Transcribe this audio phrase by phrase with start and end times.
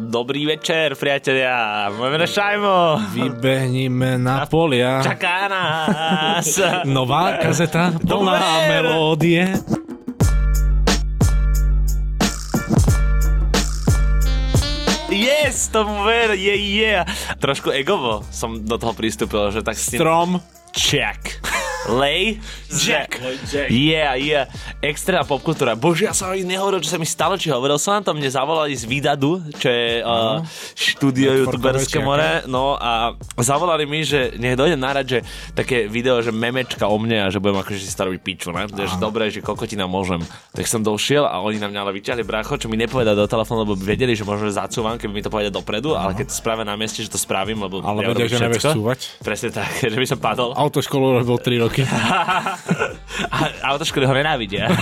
[0.00, 1.92] Dobrý večer, priatelia.
[1.92, 3.04] Moje meno Šajmo.
[3.12, 5.04] Vybehnime na polia.
[5.04, 6.56] Čaká nás.
[6.88, 9.44] Nová kazeta, plná melódie.
[15.12, 17.04] Yes, tomu ver, je, je.
[17.36, 20.00] Trošku egovo som do toho pristúpil, že tak s tým...
[20.00, 20.40] Strom.
[20.72, 21.39] Check.
[21.88, 22.36] Lej.
[22.70, 23.16] Jack.
[23.72, 24.44] Yeah, yeah.
[24.84, 25.74] Extrémna popkultúra.
[25.74, 28.28] Bože, ja som ani nehovoril, čo sa mi stalo, či hovoril som na to, mne
[28.28, 30.44] zavolali z Vidadu, čo je uh,
[30.76, 35.24] štúdio Networkové youtuberské more, no a zavolali mi, že nech dojde narad, že
[35.56, 38.68] také video, že memečka o mne a že budem akože si starobiť piču, ne?
[38.68, 40.20] že dobre, že kokotina môžem.
[40.52, 43.64] Tak som došiel a oni na mňa ale vyťahli brácho, čo mi nepovedali do telefónu,
[43.64, 46.76] lebo vedeli, že možno zacúvam, keby mi to povedali dopredu, ale keď to spravia na
[46.76, 48.98] mieste, že to spravím, lebo Ale ja vedia, že nevieš cúvať.
[49.24, 50.52] Presne tak, že by som padol.
[50.54, 51.69] Autoškolu robil 3 roky.
[53.30, 53.38] A
[53.70, 54.66] autoškoly ho nenávidia.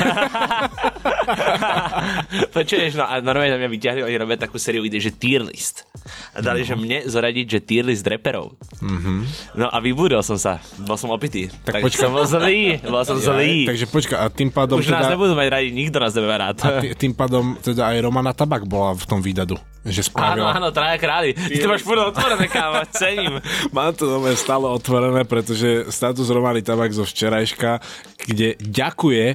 [2.54, 5.84] Počuješ, no a normálne na mňa vyťahli, oni robia takú sériu ide, že tier list.
[6.32, 8.54] A dali, že mne zoradiť, že tier list reperov.
[8.80, 9.18] Mm-hmm.
[9.58, 11.50] No a vybúril som sa, bol som opitý.
[11.66, 12.00] Tak, tak počkaj.
[12.00, 13.68] som bol zlý, bol som zlý.
[13.68, 15.18] Takže počka, a tým pádom Už nás teda...
[15.18, 16.56] nebudú mať radi, nikto nás nebude rád.
[16.80, 19.58] Tý- Tým pádom teda aj Romana Tabak bola v tom výdadu.
[19.88, 20.50] Že Áno, spravila.
[20.52, 21.32] áno, traja králi.
[21.32, 23.40] Ty to máš furt otvorené, kámo, cením.
[23.76, 27.82] Mám to nové stále otvorené, pretože status Romany Tabak zo včerajška,
[28.22, 29.34] kde ďakuje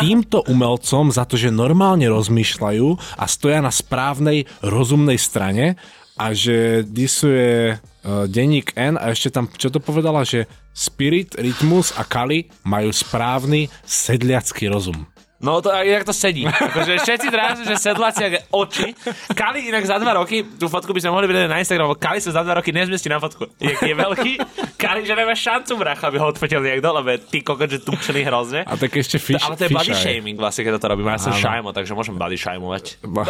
[0.00, 5.76] týmto umelcom za to, že normálne rozmýšľajú a stoja na správnej, rozumnej strane
[6.16, 11.92] a že disuje uh, denník N a ešte tam, čo to povedala, že Spirit, Rytmus
[11.92, 15.04] a Kali majú správny sedliacký rozum.
[15.36, 16.44] No to inak to sedí.
[16.44, 18.96] Akože všetci teraz, že sedláci ako oči.
[19.30, 22.32] Kali inak za dva roky, tú fotku by sme mohli vidieť na Instagram, Kali sa
[22.32, 23.44] za dva roky nezmestí na fotku.
[23.56, 24.32] Je, je veľký.
[24.76, 28.24] Kali, že nemá šancu bracha, aby ho odfotil niekto, lebo je ty kokot, že tučený
[28.24, 28.60] hrozne.
[28.62, 31.04] A tak ešte fiš, Ale to je body shaming vlastne, keď toto robím.
[31.06, 32.84] Ja som šajmo, takže môžem body shamovať.
[33.04, 33.28] Ba-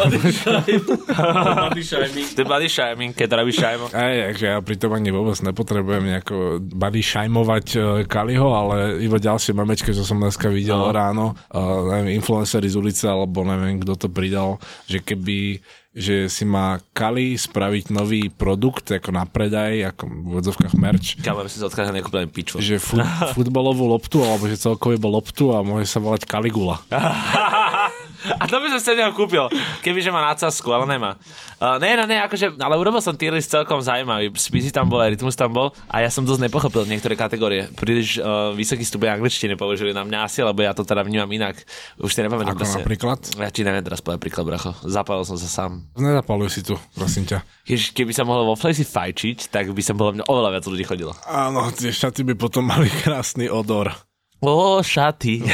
[1.07, 3.85] To je body shaming, keď to robíš šajmo.
[3.89, 9.17] Aj, takže ja pri tom ani vôbec nepotrebujem nejako body šajmovať uh, Kaliho, ale iba
[9.17, 10.87] ďalšie memečke, čo som dneska videl No.
[10.87, 10.93] no.
[10.93, 15.59] ráno, uh, neviem, influencery z ulice, alebo neviem, kto to pridal, že keby
[15.97, 21.41] že si má Kali spraviť nový produkt ako na predaj, ako v odzovkách merch, Kámo,
[21.41, 22.61] myslím, že odkážem nekúpil len piču.
[22.61, 23.01] že fut,
[23.35, 26.77] futbalovú loptu, alebo že celkovo iba loptu a môže sa volať Kaligula.
[28.35, 29.47] A to by som si neho kúpil,
[29.79, 31.15] kebyže má nadsázku, ale nemá.
[31.57, 34.29] Uh, ne, no, ne, akože, ale urobil som tier list celkom zaujímavý.
[34.35, 37.71] Spisy tam bol, aj rytmus tam bol a ja som dosť nepochopil niektoré kategórie.
[37.73, 41.57] Príliš uh, vysoký stupeň angličtiny použili na mňa asi, lebo ja to teda vnímam inak.
[41.97, 42.53] Už si nepamätám.
[42.53, 42.83] Ako presne.
[42.83, 43.19] napríklad?
[43.39, 44.71] Ja ti neviem teraz povedať príklad, bracho.
[44.83, 45.87] Zapálil som sa sám.
[45.95, 47.41] Nezapaluj si tu, prosím ťa.
[47.67, 50.83] Keď, keby sa mohlo vo Flexi fajčiť, tak by som podľa mňa oveľa viac ľudí
[50.85, 51.13] chodilo.
[51.27, 53.91] Áno, tie šaty by potom mali krásny odor.
[54.37, 55.41] Ó, šaty.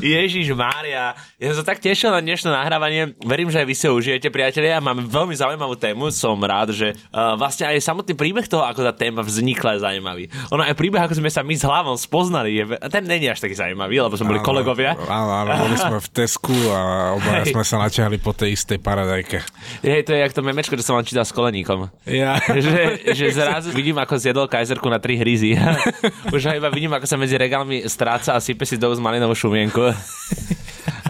[0.00, 1.14] Ježiš Mária.
[1.38, 3.14] Ja som sa tak tešil na dnešné nahrávanie.
[3.22, 4.82] Verím, že aj vy si ho užijete, priatelia.
[4.82, 6.10] Máme veľmi zaujímavú tému.
[6.10, 10.24] Som rád, že uh, vlastne aj samotný príbeh toho, ako tá téma vznikla, je zaujímavý.
[10.50, 13.54] Ono aj príbeh, ako sme sa my s hlavou spoznali, je, ten není až taký
[13.54, 14.96] zaujímavý, lebo sme boli Áno, kolegovia.
[14.96, 19.42] Áno, áno, boli sme v Tesku a obaja sme sa naťahli po tej istej paradajke.
[19.84, 21.92] Hej, to je jak to memečko, čo som vám čítal s koleníkom.
[22.08, 22.40] Ja.
[22.48, 25.58] že, že zrazu vidím, ako zjedol kajzerku na tri hryzy.
[26.34, 29.83] Už iba vidím, ako sa medzi regálmi stráca a sype si do úst malinovú šumienku.
[29.84, 29.94] 嘿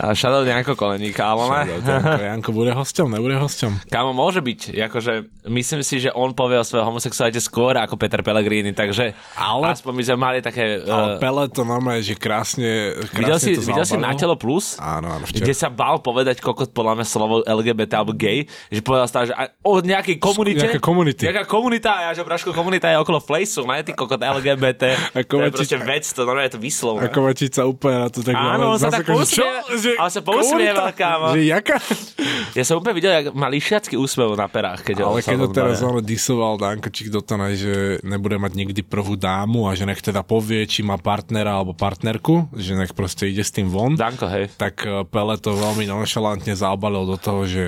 [0.05, 1.81] A šadol nejako koleníka, ale ne.
[1.81, 3.89] Janko, Janko bude hosťom, nebude hosťom.
[3.89, 4.77] Kámo, môže byť.
[4.85, 5.13] Akože,
[5.49, 9.93] myslím si, že on povie o svojej homosexualite skôr ako Peter Pellegrini, takže Ale- aspoň
[9.97, 10.85] by sme mali také...
[10.85, 14.37] Ale Uh, Pele to normálne, že krásne, krásne videl si, to videl si na telo
[14.37, 14.77] plus?
[14.77, 15.47] Áno, áno, včera.
[15.47, 19.35] Kde sa bál povedať kokot podľa mňa slovo LGBT alebo gay, že povedal stále, že
[19.63, 20.69] o nejakej komunite.
[20.69, 21.23] nejaká komunity.
[21.25, 24.83] Nejaká komunita, a ja že braško, komunita je okolo Flejsu, ne, ty kokot LGBT.
[25.17, 27.09] Ako to je proste vec, to normálne je to vyslovné.
[27.09, 28.35] Ako mačica úplne na to tak...
[28.35, 29.07] Áno, on sa tak
[29.99, 31.35] ale sa pousmieval, kámo.
[31.35, 31.77] Že jaká?
[32.55, 35.83] Ja som úplne videl, jak má lišiacký úsmev na perách, keď Ale keď to teraz
[35.83, 40.23] on disoval Dankočík do toho, že nebude mať nikdy prvú dámu a že nech teda
[40.23, 43.99] povie, či má partnera alebo partnerku, že nech proste ide s tým von.
[43.99, 44.55] Danko, hej.
[44.55, 47.65] tak eh, Pele to veľmi nonšalantne zaobalil do toho, že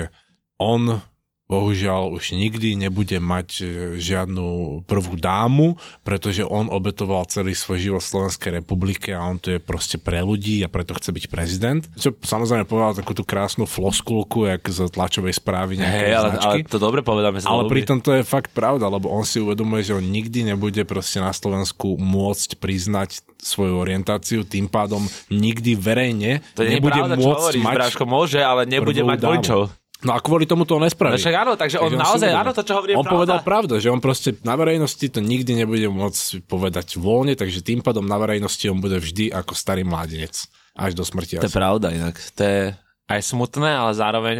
[0.57, 1.01] on
[1.47, 3.67] bohužiaľ už nikdy nebude mať eh,
[3.97, 9.59] žiadnu prvú dámu, pretože on obetoval celý svoj život Slovenskej republike a on to je
[9.63, 11.81] proste pre ľudí a preto chce byť prezident.
[11.95, 16.59] Čo samozrejme povedal takú tú krásnu floskulku, jak z tlačovej správy nejakej Hej, ale, značky.
[16.61, 19.87] ale to dobre povedal, sa Ale pritom to je fakt pravda, lebo on si uvedomuje,
[19.87, 26.43] že on nikdy nebude proste na Slovensku môcť priznať svoju orientáciu, tým pádom nikdy verejne
[26.57, 29.86] To nie je nebude pravda, čo môcť hovoríš, mať Bráško, môže, ale nebude mať dámu.
[30.05, 31.17] No a kvôli tomu to on nespraví.
[31.17, 33.17] No však áno, takže on si naozaj, áno, to, čo hovorí, On pravda.
[33.17, 37.81] povedal pravdu, že on proste na verejnosti to nikdy nebude môcť povedať voľne, takže tým
[37.81, 40.37] pádom na verejnosti on bude vždy ako starý mládenec.
[40.77, 41.41] Až do smrti.
[41.41, 42.13] To je pravda inak.
[42.37, 42.61] To je
[43.09, 44.37] aj smutné, ale zároveň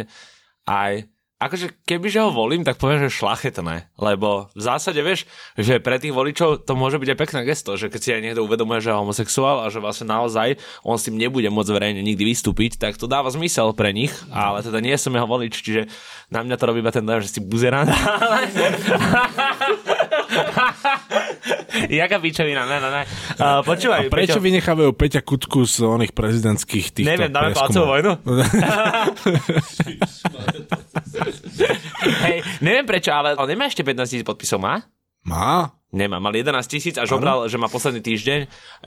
[0.62, 6.02] aj akože kebyže ho volím, tak poviem, že šlachetné, lebo v zásade vieš, že pre
[6.02, 8.90] tých voličov to môže byť aj pekné gesto, že keď si aj niekto uvedomuje, že
[8.90, 12.98] je homosexuál a že vlastne naozaj on s tým nebude môcť verejne nikdy vystúpiť, tak
[12.98, 15.86] to dáva zmysel pre nich, ale teda nie som jeho volič, čiže
[16.28, 17.86] na mňa to robí iba ten dojem, že si buzerán.
[21.68, 23.02] Jaká pičovina, ne, ne, ne.
[23.36, 27.86] Uh, počúvaj, A prečo Peťo, vynechávajú Peťa Kutku z oných prezidentských týchto Neviem, dáme palcovú
[27.92, 28.12] vojnu?
[32.24, 34.80] Hej, neviem prečo, ale on nemá ešte 15 tisíc podpisov, má?
[35.28, 35.76] Má?
[35.88, 38.40] Nemá, mal 11 tisíc a žobral, že má posledný týždeň,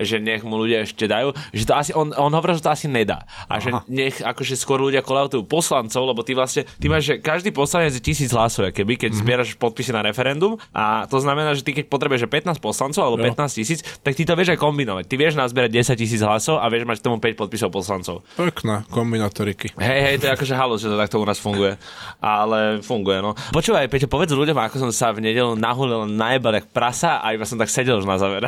[0.06, 2.86] že nech mu ľudia ešte dajú, že to asi, on, on hovoril, že to asi
[2.86, 3.26] nedá.
[3.50, 3.82] A že Aha.
[3.90, 8.06] nech akože skôr ľudia kolautujú poslancov, lebo ty vlastne, ty máš, že každý poslanec je
[8.06, 9.26] tisíc hlasov, keby, keď mm-hmm.
[9.26, 13.18] zbieraš podpisy na referendum a to znamená, že ty keď potrebuješ že 15 poslancov alebo
[13.18, 13.34] Jo.
[13.34, 15.10] 15 tisíc, tak ty to vieš aj kombinovať.
[15.10, 18.22] Ty vieš nazbierať 10 tisíc hlasov a vieš mať tomu 5 podpisov poslancov.
[18.38, 19.74] Pekné kombinatoriky.
[19.74, 21.82] Hej, hej, to je akože halo, že to takto u nás funguje.
[22.22, 23.34] Ale funguje, no.
[23.50, 27.48] Počúvaj, Peťo, povedz ľuďom, ako som sa v nedelu nahulil najebal jak prasa a iba
[27.48, 28.44] som tak sedel už na záver.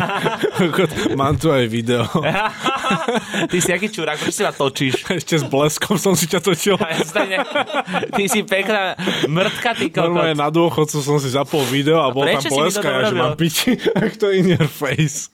[1.20, 2.08] Mám tu aj video.
[3.52, 5.04] ty si aký čurák, prečo si ma točíš?
[5.20, 6.80] Ešte s bleskom som si ťa točil.
[6.80, 6.88] A.
[8.16, 8.96] Ty si pekná
[9.28, 10.40] mrtka, ty Normálne kokot.
[10.40, 14.16] na dôchodcu som si zapol video a bol tam bleska, ja, že mám piči, ak
[14.16, 15.28] to in your face.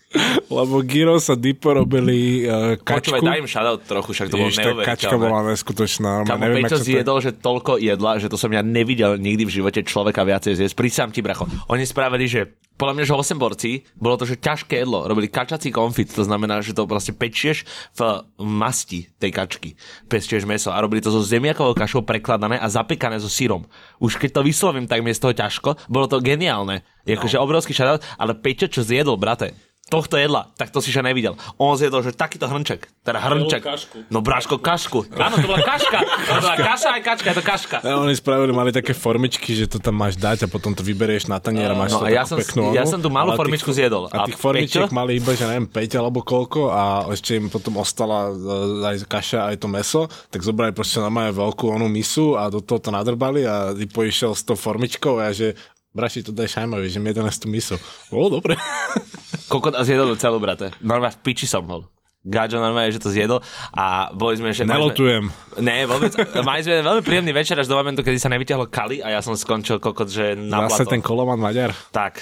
[0.48, 3.20] Lebo Giro sa Dipo robili uh, kačku.
[3.20, 4.72] Počúvaj, daj im shoutout trochu, však to bolo tá kačka
[5.12, 5.20] neuveriteľné.
[5.20, 6.10] bola neskutočná.
[6.24, 9.20] normálne, Kamo, neviem, Peťo ako to- zjedol, že toľko jedla, že to som ja nevidel
[9.20, 10.74] nikdy v živote človeka viacej zjesť.
[10.78, 11.44] Prísam ti, bracho.
[11.68, 15.08] Oni spravili, že podľa mňa, že 8 borci, bolo to, že ťažké jedlo.
[15.08, 17.64] Robili kačací konfit, to znamená, že to proste pečieš
[17.96, 19.70] v masti tej kačky.
[20.12, 23.64] Pečieš meso a robili to so zemiakovou kašou prekladané a zapekané so sírom.
[23.96, 25.88] Už keď to vyslovím, tak mi je z toho ťažko.
[25.88, 26.84] Bolo to geniálne.
[27.08, 30.98] Je akože obrovský šadát, ale Peťo, čo zjedol, brate, tohto jedla, tak to si že
[30.98, 31.38] nevidel.
[31.56, 32.90] On zjedol, že takýto hrnček.
[33.00, 33.62] Teda hrnček.
[33.62, 34.10] kašku.
[34.10, 35.06] No bráško, kašku.
[35.12, 35.98] Áno, to bola kaška.
[36.02, 37.76] To bola kaša aj kačka, je to kaška.
[37.80, 41.26] Ja, oni spravili, mali také formičky, že to tam máš dať a potom to vyberieš
[41.26, 43.38] na tanier a máš No to a ja som- peknú ja som tú malú Ale
[43.38, 44.10] tých- formičku zjedol.
[44.10, 44.92] A A tých formičiek Peťo?
[44.92, 48.34] mali iba, že neviem, 5 alebo koľko a ešte im potom ostala e,
[48.84, 52.80] aj kaša, aj to meso, tak zobrali proste normálne veľkú onú misu a do toho
[52.80, 55.48] to nadrbali a ty poišiel s tou formičkou a ja, že
[55.96, 57.80] braši, to daj šajmovi, že mi jeden tú misu.
[58.06, 58.60] Bolo dobre.
[59.50, 60.76] Kokot a zjedol celú, brate.
[60.78, 61.88] Normálne v piči som bol.
[62.20, 63.38] Gáďo normálne, že to zjedol
[63.70, 64.66] a boli sme, že...
[64.66, 65.24] mali sme- Nelotujem.
[65.62, 66.10] Ne, vôbec.
[66.42, 69.38] Mali sme veľmi príjemný večer až do momentu, kedy sa nevyťahlo Kali a ja som
[69.38, 70.90] skončil kokot, že na Zase plato.
[70.90, 71.70] ten koloman Maďar.
[71.94, 72.18] Tak.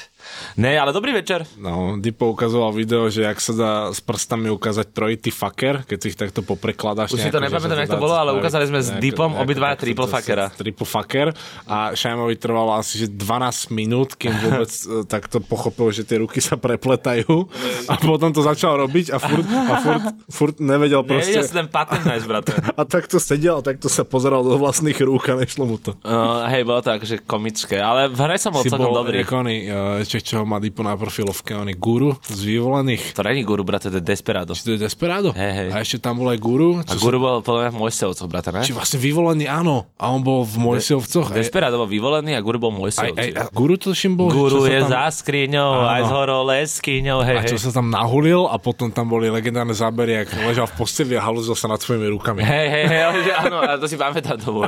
[0.55, 1.47] Ne, ale dobrý večer.
[1.59, 6.07] No, Dipo ukazoval video, že ak sa dá s prstami ukázať trojitý fucker, keď si
[6.13, 7.15] ich takto poprekladáš.
[7.15, 10.51] Už si to nepamätám, jak to bolo, ale ukázali sme s Dipom obidva triple fuckera.
[10.55, 11.29] Triple fucker
[11.67, 16.39] a Šajmovi trvalo asi že 12 minút, kým vôbec e, takto pochopil, že tie ruky
[16.39, 17.49] sa prepletajú
[17.91, 21.41] a potom to začal robiť a furt, a furt, furt nevedel proste.
[21.43, 22.53] Si ten patent nájsť, brate.
[22.81, 25.95] A takto sedel takto sa pozeral do vlastných rúk a nešlo mu to.
[26.03, 29.23] Uh, hej, bolo to akože komické, ale v hre som bol celkom dobrý.
[29.25, 33.19] oni, uh, ešte čo má Dipo na profilovke, on je guru z vyvolených.
[33.19, 34.55] To není guru, brate, to je Desperado.
[34.55, 35.35] Či to je Desperado?
[35.35, 35.69] Hej, hej.
[35.75, 36.79] A ešte tam bol aj guru?
[36.79, 38.63] A Čo guru bol podľa mňa v Mojsevcoch, brate, ne?
[38.63, 39.91] Či vlastne vyvolený, áno.
[39.99, 41.35] A on bol v Mojsevcoch.
[41.35, 43.19] Aj, Desperado bol vyvolený a guru bol aj, Mojsevci.
[43.19, 45.91] aj, a guru to všim bol, Guru je tam, za skriňou, Áno.
[45.91, 47.63] aj z horou leskyňou, hej, a čo hej.
[47.67, 51.59] sa tam nahulil a potom tam boli legendárne zábery, ak ležal v posteli a halúzil
[51.59, 52.47] sa nad svojimi rukami.
[52.47, 53.03] Hej, hej, hej,
[53.35, 54.55] áno, a to si pamätám to.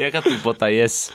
[0.00, 1.10] Jaká tupota, yes.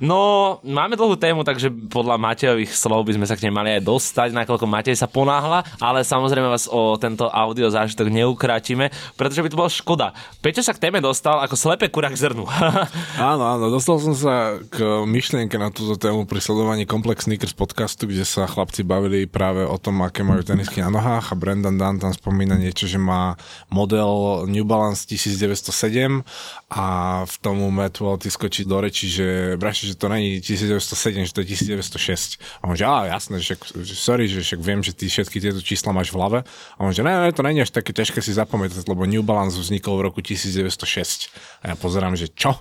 [0.00, 3.84] No, máme dlhú tému, takže podľa Matejových slov by sme sa k nej mali aj
[3.84, 8.88] dostať, nakoľko Matej sa ponáhla, ale samozrejme vás o tento audio zážitok neukrátime,
[9.20, 10.06] pretože by to bola škoda.
[10.40, 12.48] Peťo sa k téme dostal ako slepé kurák zrnu.
[13.20, 18.08] Áno, áno, dostal som sa k myšlienke na túto tému pri sledovaní Complex Sneakers podcastu,
[18.08, 22.00] kde sa chlapci bavili práve o tom, aké majú tenisky na nohách a Brendan Dunn
[22.00, 23.36] tam spomína niečo, že má
[23.68, 26.24] model New Balance 1907
[26.70, 26.84] a
[27.26, 31.40] v tomu Matt Walty skočí do reči, že braši, že to není 1907, že to
[31.42, 32.38] je 1906.
[32.62, 35.58] A on že, á, jasné, že, že sorry, že však viem, že ty všetky tieto
[35.58, 36.38] čísla máš v hlave.
[36.78, 39.58] A on že, ne, ne, to není až také ťažké si zapamätať, lebo New Balance
[39.58, 41.34] vznikol v roku 1906.
[41.66, 42.54] A ja pozerám, že čo?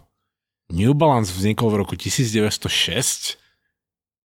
[0.73, 3.37] New Balance vznikol v roku 1906?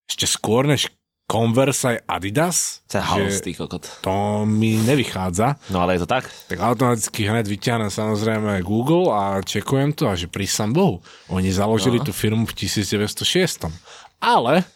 [0.04, 0.92] Ešte skôr než
[1.24, 2.84] Converse aj Adidas?
[2.92, 3.80] Halus, ty kokot.
[4.04, 5.56] to mi nevychádza.
[5.72, 6.28] No ale je to tak?
[6.46, 11.00] Tak automaticky hneď vyťahnem samozrejme Google a čekujem to a že pri Bohu.
[11.32, 12.04] Oni založili No.
[12.04, 13.72] tú firmu v 1906.
[14.20, 14.68] Ale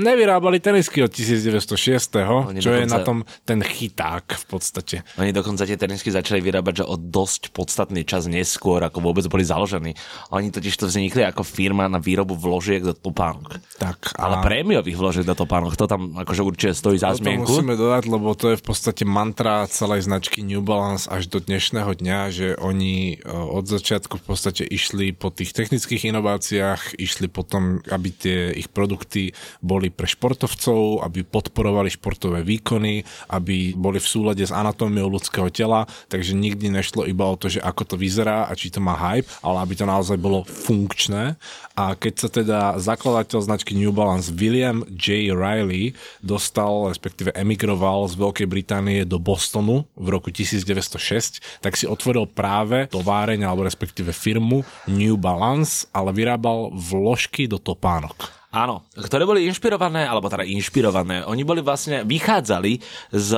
[0.00, 2.16] Nevyrábali tenisky od 1906,
[2.48, 4.96] Oni čo je dokonca- na tom ten chyták v podstate.
[5.14, 9.44] Oni dokonca tie tenisky začali vyrábať, že o dosť podstatný čas neskôr, ako vôbec boli
[9.44, 9.92] založení.
[10.32, 13.60] Oni totiž to vznikli ako firma na výrobu vložiek do topánok.
[13.76, 17.44] Tak, Ale prémiových vložiek do topánok, to tam akože určite stojí za To zmienku.
[17.44, 21.92] musíme dodať, lebo to je v podstate mantra celej značky New Balance až do dnešného
[21.92, 27.84] dňa, že oni e, od začiatku v podstate išli po tých technických inováciách, išli potom,
[27.90, 34.42] aby tie ich produkty boli pre športovcov, aby podporovali športové výkony, aby boli v súlade
[34.42, 38.56] s anatómiou ľudského tela, takže nikdy nešlo iba o to, že ako to vyzerá a
[38.56, 41.36] či to má hype, ale aby to naozaj bolo funkčné.
[41.76, 45.32] A keď sa teda zakladateľ značky New Balance William J.
[45.32, 52.28] Riley dostal, respektíve emigroval z Veľkej Británie do Bostonu v roku 1906, tak si otvoril
[52.28, 58.39] práve továreň alebo respektíve firmu New Balance, ale vyrábal vložky do topánok.
[58.50, 62.82] Áno, ktoré boli inšpirované, alebo teda inšpirované, oni boli vlastne, vychádzali
[63.14, 63.30] z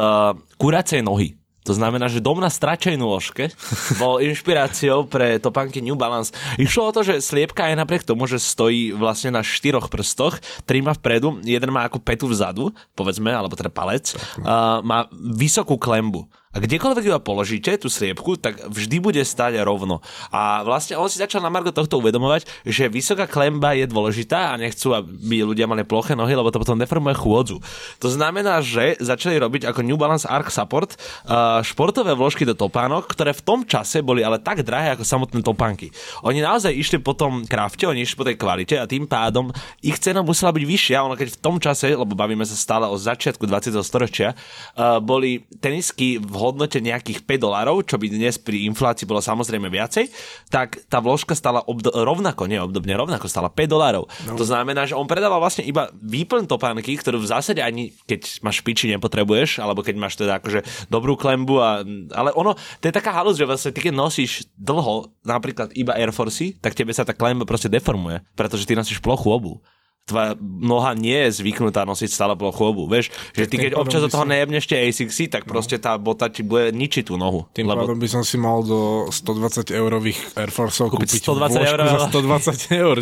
[0.57, 1.37] kuracej nohy.
[1.63, 3.55] To znamená, že dom na stračej nôžke
[4.03, 6.35] bol inšpiráciou pre topánky New Balance.
[6.59, 10.83] Išlo o to, že sliepka aj napriek tomu, že stojí vlastne na štyroch prstoch, tri
[10.83, 14.11] má vpredu, jeden má ako petu vzadu, povedzme, alebo teda palec,
[14.43, 16.27] uh, má vysokú klembu.
[16.53, 20.05] A kdekoľvek ju položíte, tú sliepku, tak vždy bude stať rovno.
[20.29, 24.61] A vlastne on si začal na Margo tohto uvedomovať, že vysoká klemba je dôležitá a
[24.61, 27.57] nechcú, aby ľudia mali ploché nohy, lebo to potom deformuje chôdzu.
[28.05, 33.09] To znamená, že začali robiť ako New Balance Arc Support uh, športové vložky do topánok,
[33.09, 35.89] ktoré v tom čase boli ale tak drahé ako samotné topánky.
[36.21, 39.49] Oni naozaj išli po tom krafte, oni išli po tej kvalite a tým pádom
[39.81, 43.01] ich cena musela byť vyššia, ono keď v tom čase, lebo bavíme sa stále o
[43.01, 43.73] začiatku 20.
[43.81, 44.37] storočia,
[44.77, 49.71] uh, boli tenisky v hodnote nejakých 5 dolárov, čo by dnes pri inflácii bolo samozrejme
[49.71, 50.11] viacej,
[50.51, 54.11] tak tá vložka stala obdo- rovnako, nie obdobne, rovnako stala 5 dolárov.
[54.27, 54.35] No.
[54.35, 58.59] To znamená, že on predával vlastne iba výplň topánky, ktorú v zásade ani keď máš
[58.67, 63.15] špiči nepotrebuješ, alebo keď máš teda akože dobrú klembu, a, ale ono, to je taká
[63.15, 67.15] halus, že vlastne ty keď nosíš dlho napríklad iba Air Force, tak tebe sa tá
[67.15, 69.63] klemba proste deformuje, pretože ty nosíš plochu obu
[70.03, 72.91] tvoja noha nie je zvyknutá nosiť stále plochu obu.
[72.91, 76.27] Vieš, že ty keď občas do toho som- nejebneš tie ASICsy, tak proste tá bota
[76.27, 77.47] ti bude ničiť tú nohu.
[77.55, 77.87] Tým lebo...
[77.87, 81.79] pádom by som si mal do 120 eurových Air Forceov Kúpiť kúpiť 120 vložku eur,
[81.79, 82.97] za ale- 120 eur.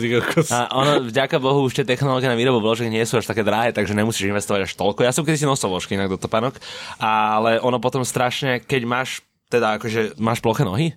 [0.53, 3.73] A ono, vďaka Bohu, už tie technológie na výrobu vložiek nie sú až také drahé,
[3.73, 5.01] takže nemusíš investovať až toľko.
[5.01, 6.61] Ja som kedy si nosil vložky inak do topánok,
[7.01, 10.93] ale ono potom strašne, keď máš, teda akože máš ploché nohy,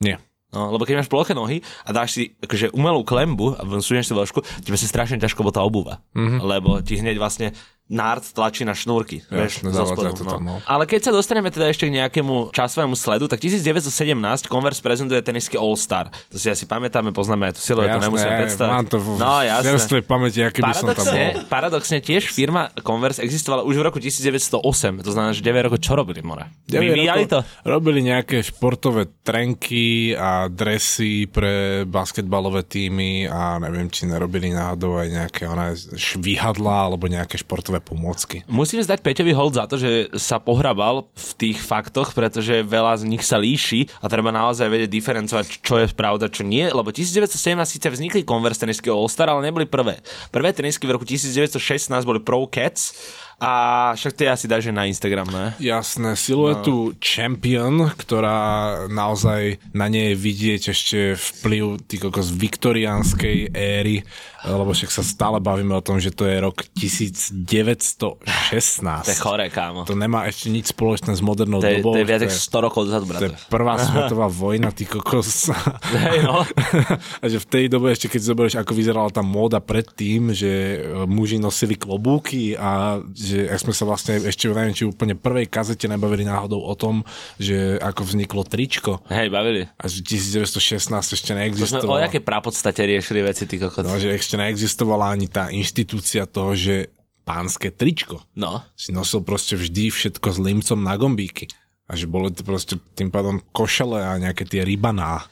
[0.00, 0.16] Nie.
[0.50, 4.14] No, lebo keď máš ploché nohy a dáš si akože umelú klembu a vsunieš si
[4.14, 6.02] vložku, tebe sa strašne ťažko bota obúva.
[6.18, 6.40] Mm-hmm.
[6.42, 7.54] Lebo ti hneď vlastne
[7.90, 9.26] nárt tlačí na šnúrky.
[9.26, 10.54] vieš, Jasne, zo spodu, to tam, no.
[10.62, 15.58] Ale keď sa dostaneme teda ešte k nejakému časovému sledu, tak 1917 Converse prezentuje tenisky
[15.58, 16.06] All Star.
[16.30, 18.70] To si asi pamätáme, poznáme aj tú siluetu, nemusíme predstaviť.
[18.70, 20.06] mám to v no, jasné.
[20.06, 21.50] pamäti, aký by som tam bol.
[21.50, 25.98] paradoxne tiež firma Converse existovala už v roku 1908, to znamená, že 9 rokov čo
[25.98, 26.22] robili?
[26.22, 27.42] Deväť Vyvíjali to?
[27.66, 35.08] Robili nejaké športové trenky a dresy pre basketbalové týmy a neviem, či nerobili náhodou aj
[35.10, 38.46] nejaké ona, švihadla alebo nejaké športové pomôcky.
[38.46, 43.08] Musím zdať Peťovi hold za to, že sa pohrabal v tých faktoch, pretože veľa z
[43.08, 47.34] nich sa líši a treba naozaj vedieť diferencovať, čo je pravda, čo nie, lebo 1917
[47.66, 49.98] síce vznikli Converse tenisky All-Star, ale neboli prvé.
[50.30, 51.56] Prvé tenisky v roku 1916
[52.04, 52.92] boli Pro Cats
[53.40, 53.52] a
[53.92, 55.56] však tie asi dáš na Instagram, ne?
[55.56, 56.94] Jasné, siluetu no.
[56.96, 58.38] Champion, ktorá
[58.86, 64.04] naozaj na nej je vidieť ešte vplyv tý kokos viktoriánskej éry,
[64.42, 69.04] lebo však sa stále bavíme o tom, že to je rok 1916.
[69.04, 69.84] To je choré, kámo.
[69.84, 71.92] To nemá ešte nič spoločné s modernou To je, dobou.
[71.96, 73.48] to je viac ako je- 100 rokov dozadu, To je brate.
[73.48, 75.48] prvá svetová vojna, ty kokos.
[75.90, 76.44] Hej, no.
[77.22, 80.76] A že v tej dobe ešte, keď zoberieš, ako vyzerala tá móda predtým, že e,
[81.04, 83.00] muži nosili klobúky a
[83.30, 87.06] že ak sme sa vlastne ešte, neviem, či úplne prvej kazete nebavili náhodou o tom,
[87.38, 89.06] že ako vzniklo tričko.
[89.06, 89.70] Hej, bavili.
[89.78, 92.02] A že 1916 ešte To sme o neexistovalo.
[92.02, 93.86] jaké prapodstate riešili veci, ty kokot.
[93.86, 96.90] No, že ešte neexistovala ani tá inštitúcia toho, že
[97.22, 98.26] pánske tričko.
[98.34, 98.66] No.
[98.74, 101.46] Si nosil proste vždy všetko s limcom na gombíky.
[101.86, 105.26] A že boli to proste tým pádom košele a nejaké tie rybaná.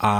[0.00, 0.12] A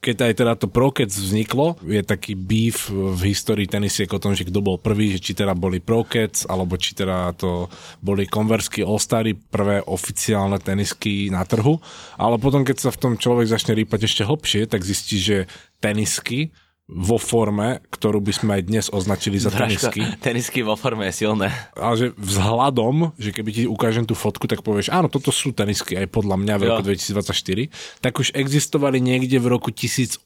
[0.00, 4.46] keď aj teda to Prokec vzniklo, je taký beef v histórii tenisiek o tom, že
[4.46, 7.66] kto bol prvý, že či teda boli Prokec, alebo či teda to
[7.98, 11.82] boli konversky All-Stary, prvé oficiálne tenisky na trhu.
[12.20, 15.50] Ale potom, keď sa v tom človek začne rýpať ešte hlbšie, tak zistí, že
[15.82, 16.54] tenisky
[16.86, 21.18] vo forme, ktorú by sme aj dnes označili za Dražko, tenisky, tenisky vo forme je
[21.26, 21.50] silné.
[21.74, 25.98] ale že vzhľadom, že keby ti ukážem tú fotku, tak povieš, áno, toto sú tenisky
[25.98, 26.68] aj podľa mňa v Jo.
[26.78, 30.22] roku 2024, tak už existovali niekde v roku 1860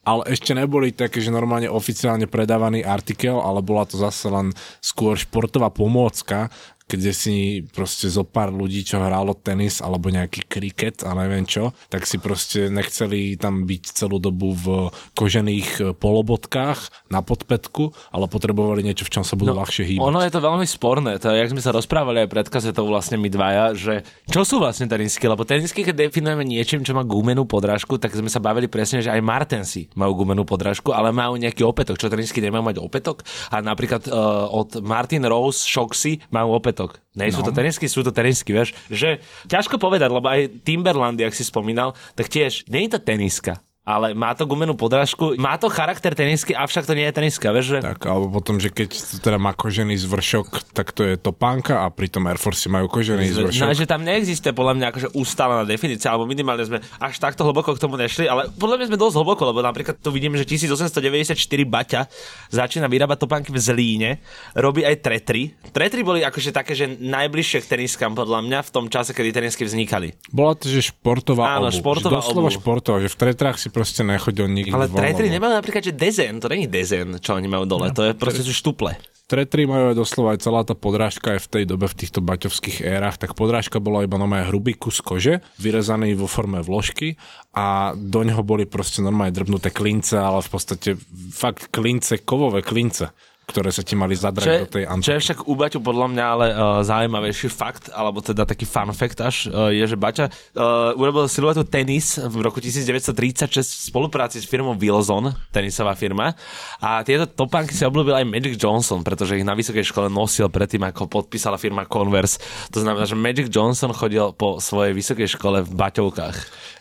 [0.00, 4.48] ale ešte neboli také, že normálne oficiálne predávaný artikel, ale bola to zase len
[4.80, 6.48] skôr športová pomôcka,
[6.90, 7.36] kde si
[7.70, 12.18] proste zo pár ľudí, čo hrálo tenis alebo nejaký kriket a neviem čo, tak si
[12.18, 14.66] proste nechceli tam byť celú dobu v
[15.14, 20.02] kožených polobodkách na podpetku, ale potrebovali niečo, v čom sa budú no, ľahšie hýbať.
[20.02, 23.20] Ono je to veľmi sporné, to je, jak sme sa rozprávali aj pred kazetou vlastne
[23.20, 23.94] my dvaja, že
[24.26, 28.32] čo sú vlastne tenisky, lebo tenisky, keď definujeme niečím, čo má gumenú podrážku, tak sme
[28.32, 32.00] sa bavili presne, že aj Martensi majú gumenú podrážku, ale majú nejaký opätok.
[32.00, 33.20] Čo tenisky nemajú mať opätok?
[33.52, 37.02] A napríklad uh, od Martin Rose Shoxy majú opätok opätok.
[37.12, 37.48] Nie sú no.
[37.50, 38.72] to tenisky, sú to tenisky, vieš.
[38.88, 39.20] Že
[39.50, 44.12] ťažko povedať, lebo aj Timberland, jak si spomínal, tak tiež nie je to teniska ale
[44.12, 47.78] má to gumenú podrážku, má to charakter tenisky, avšak to nie je teniska, vieš, že...
[47.80, 48.92] Tak, alebo potom, že keď
[49.24, 53.64] teda má kožený zvršok, tak to je topánka a pritom Air Force majú kožený zvršok.
[53.64, 57.72] No, že tam neexistuje podľa mňa akože ustálená definícia, alebo minimálne sme až takto hlboko
[57.72, 61.32] k tomu nešli, ale podľa mňa sme dosť hlboko, lebo napríklad tu vidím, že 1894
[61.64, 62.04] Baťa
[62.52, 64.10] začína vyrábať topánky v Zlíne,
[64.52, 65.56] robí aj tretry.
[65.72, 69.64] Tretry boli akože také, že najbližšie k teniskám podľa mňa v tom čase, kedy tenisky
[69.64, 70.12] vznikali.
[70.28, 71.80] Bola to, že športová Áno, obu.
[71.80, 75.94] športová Doslova športová, že v tretrách si proste nechodil nikdy Ale tretry nemajú napríklad, že
[75.94, 78.98] dezen, to není dezen, čo oni majú dole, to je proste sú štuple.
[79.30, 82.82] Tretry majú aj doslova aj celá tá podrážka aj v tej dobe v týchto baťovských
[82.82, 87.14] érach, tak podrážka bola iba normálne hrubý kus kože, vyrezaný vo forme vložky
[87.54, 90.88] a do neho boli proste normálne drbnuté klince, ale v podstate
[91.30, 93.14] fakt klince, kovové klince
[93.50, 96.06] ktoré sa ti mali zadrať Čo je, do tej čo je však u Baťu podľa
[96.14, 100.30] mňa ale uh, zaujímavejší fakt, alebo teda taký fun fact až, uh, je, že Baťa
[100.30, 106.38] uh, urobil siluetu tenis v roku 1936 v spolupráci s firmou Wilson, tenisová firma.
[106.78, 110.84] A tieto topánky si obľúbil aj Magic Johnson, pretože ich na vysokej škole nosil predtým,
[110.86, 112.38] ako podpísala firma Converse.
[112.70, 116.36] To znamená, že Magic Johnson chodil po svojej vysokej škole v Baťovkách.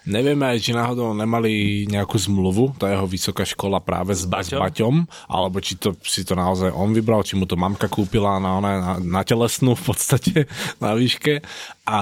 [0.10, 4.52] Nevieme aj, či náhodou nemali nejakú zmluvu, tá jeho vysoká škola práve s, s?
[4.52, 8.60] Baťom, alebo či to, si to naozaj on vybral, či mu to mamka kúpila na,
[8.60, 10.36] na, na, na telesnú v podstate
[10.84, 11.40] na výške.
[11.88, 12.00] A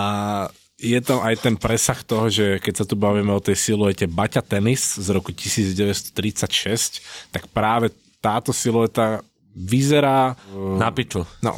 [0.77, 4.45] je tam aj ten presah toho, že keď sa tu bavíme o tej siluete Baťa
[4.45, 7.01] Tennis z roku 1936,
[7.33, 7.89] tak práve
[8.21, 9.21] táto silueta
[9.57, 10.37] vyzerá...
[10.53, 11.25] Na piču.
[11.41, 11.57] No,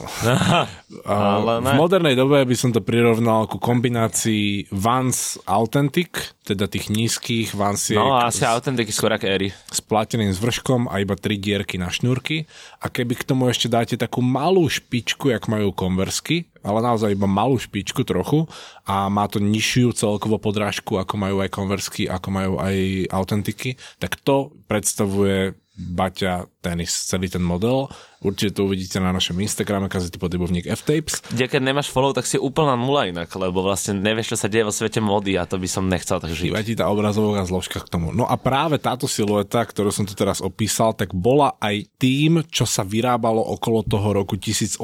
[1.06, 1.76] Ale v ne.
[1.76, 8.18] modernej dobe by som to prirovnal ku kombinácii Vans Authentic, teda tých nízkych Vansiek No
[8.18, 9.52] asi autentiky skôr ako Eri.
[9.52, 12.50] s plateným zvrškom a iba tri dierky na šnúrky.
[12.82, 17.30] A keby k tomu ešte dáte takú malú špičku, jak majú konversky, ale naozaj iba
[17.30, 18.50] malú špičku trochu
[18.88, 24.18] a má to nižšiu celkovo podrážku, ako majú aj konversky, ako majú aj autentiky, tak
[24.26, 27.88] to predstavuje Baťa tenis, celý ten model.
[28.20, 31.24] Určite to uvidíte na našom Instagrame, kazety podybovník F-Tapes.
[31.32, 34.68] Kde keď nemáš follow, tak si úplná nula inak, lebo vlastne nevieš, čo sa deje
[34.68, 36.52] vo svete mody a to by som nechcel tak žiť.
[36.52, 38.12] Chýba ti tá obrazová zložka k tomu.
[38.12, 42.68] No a práve táto silueta, ktorú som tu teraz opísal, tak bola aj tým, čo
[42.68, 44.84] sa vyrábalo okolo toho roku 1860.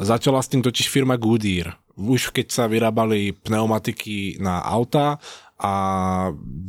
[0.00, 1.76] Začala s tým totiž firma Goodyear.
[1.92, 5.20] Už keď sa vyrábali pneumatiky na auta
[5.62, 5.72] a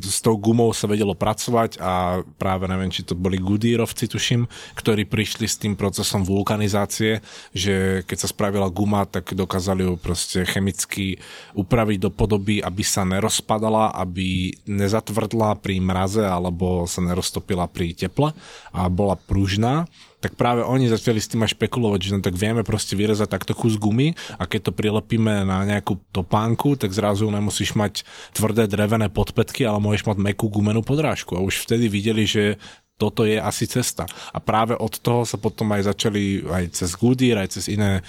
[0.06, 4.45] s tou gumou sa vedelo pracovať a práve neviem, či to boli Goodyearovci, tuším,
[4.77, 7.25] ktorí prišli s tým procesom vulkanizácie,
[7.58, 11.17] že keď sa spravila guma, tak dokázali ju proste chemicky
[11.58, 18.29] upraviť do podoby, aby sa nerozpadala, aby nezatvrdla pri mraze alebo sa neroztopila pri teple
[18.69, 19.89] a bola pružná
[20.23, 23.51] tak práve oni začali s tým aj špekulovať, že no tak vieme proste vyrezať takto
[23.51, 29.12] kus gumy a keď to prilepíme na nejakú topánku, tak zrazu nemusíš mať tvrdé drevené
[29.12, 31.36] podpätky, ale môžeš mať mekú gumenú podrážku.
[31.36, 32.55] A už vtedy videli, že
[32.95, 34.07] toto je asi cesta.
[34.31, 38.01] A práve od toho sa potom aj začali aj cez Goodyear, aj cez iné e,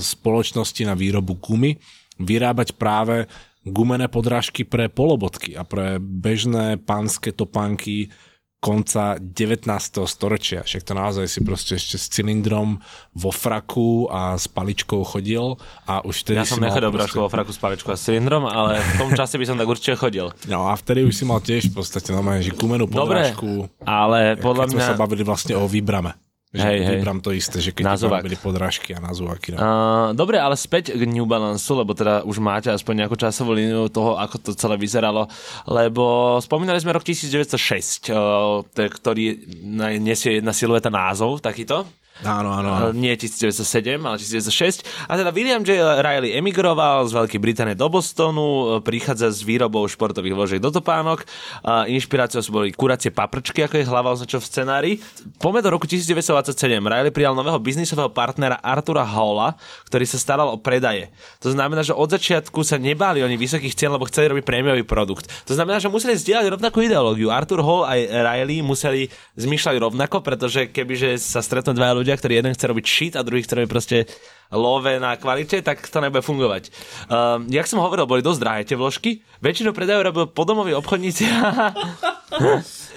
[0.00, 1.76] spoločnosti na výrobu gumy
[2.16, 3.28] vyrábať práve
[3.68, 8.08] gumené podrážky pre polobotky a pre bežné pánske topánky
[8.60, 9.64] konca 19.
[10.04, 10.60] storočia.
[10.60, 12.76] Však to naozaj si proste ešte s cylindrom
[13.16, 15.56] vo fraku a s paličkou chodil
[15.88, 18.84] a už vtedy Ja som nechodil proste- vo fraku s paličkou a s cylindrom, ale
[18.84, 20.28] v tom čase by som tak určite chodil.
[20.44, 23.72] No a vtedy už si mal tiež v podstate normálne, že Dobre, podrážku.
[23.80, 24.84] ale podľa keď mňa...
[24.84, 26.12] sme sa bavili vlastne o výbrame.
[26.50, 26.98] Že Hej, hej.
[26.98, 28.26] Vybram to isté, že keď Nazovák.
[28.26, 29.54] robili podrážky a nazúvaky.
[29.54, 29.58] No.
[29.58, 29.66] Uh,
[30.18, 34.18] dobre, ale späť k New Balance, lebo teda už máte aspoň nejakú časovú líniu toho,
[34.18, 35.30] ako to celé vyzeralo,
[35.70, 36.02] lebo
[36.42, 41.86] spomínali sme rok 1906, uh, te- ktorý na- nesie jedna silueta názov, takýto.
[42.20, 42.86] Áno, áno, áno.
[42.92, 44.84] Nie 1907, ale 1906.
[45.08, 45.80] A teda William J.
[46.04, 51.24] Riley emigroval z Veľkej Británie do Bostonu, prichádza s výrobou športových ložiek do topánok.
[51.64, 54.92] Inšpiráciou sú boli kuracie paprčky, ako je hlava označil v scenári.
[55.40, 56.52] Poďme do roku 1927.
[56.76, 59.56] Riley prijal nového biznisového partnera Artura Halla,
[59.88, 61.08] ktorý sa staral o predaje.
[61.40, 65.32] To znamená, že od začiatku sa nebáli oni vysokých cien, lebo chceli robiť prémiový produkt.
[65.48, 67.32] To znamená, že museli zdieľať rovnakú ideológiu.
[67.32, 69.08] Artur Hall aj Riley museli
[69.40, 73.42] zmýšľať rovnako, pretože kebyže sa stretnú dva ľudia, ktorí jeden chce robiť shit a druhý
[73.42, 73.96] chce robiť proste
[74.50, 76.74] love na kvalite, tak to nebude fungovať.
[77.06, 79.22] Um, jak som hovoril, boli dosť drahé tie vložky.
[79.38, 81.22] Väčšinu predajú robil podomoví obchodníci.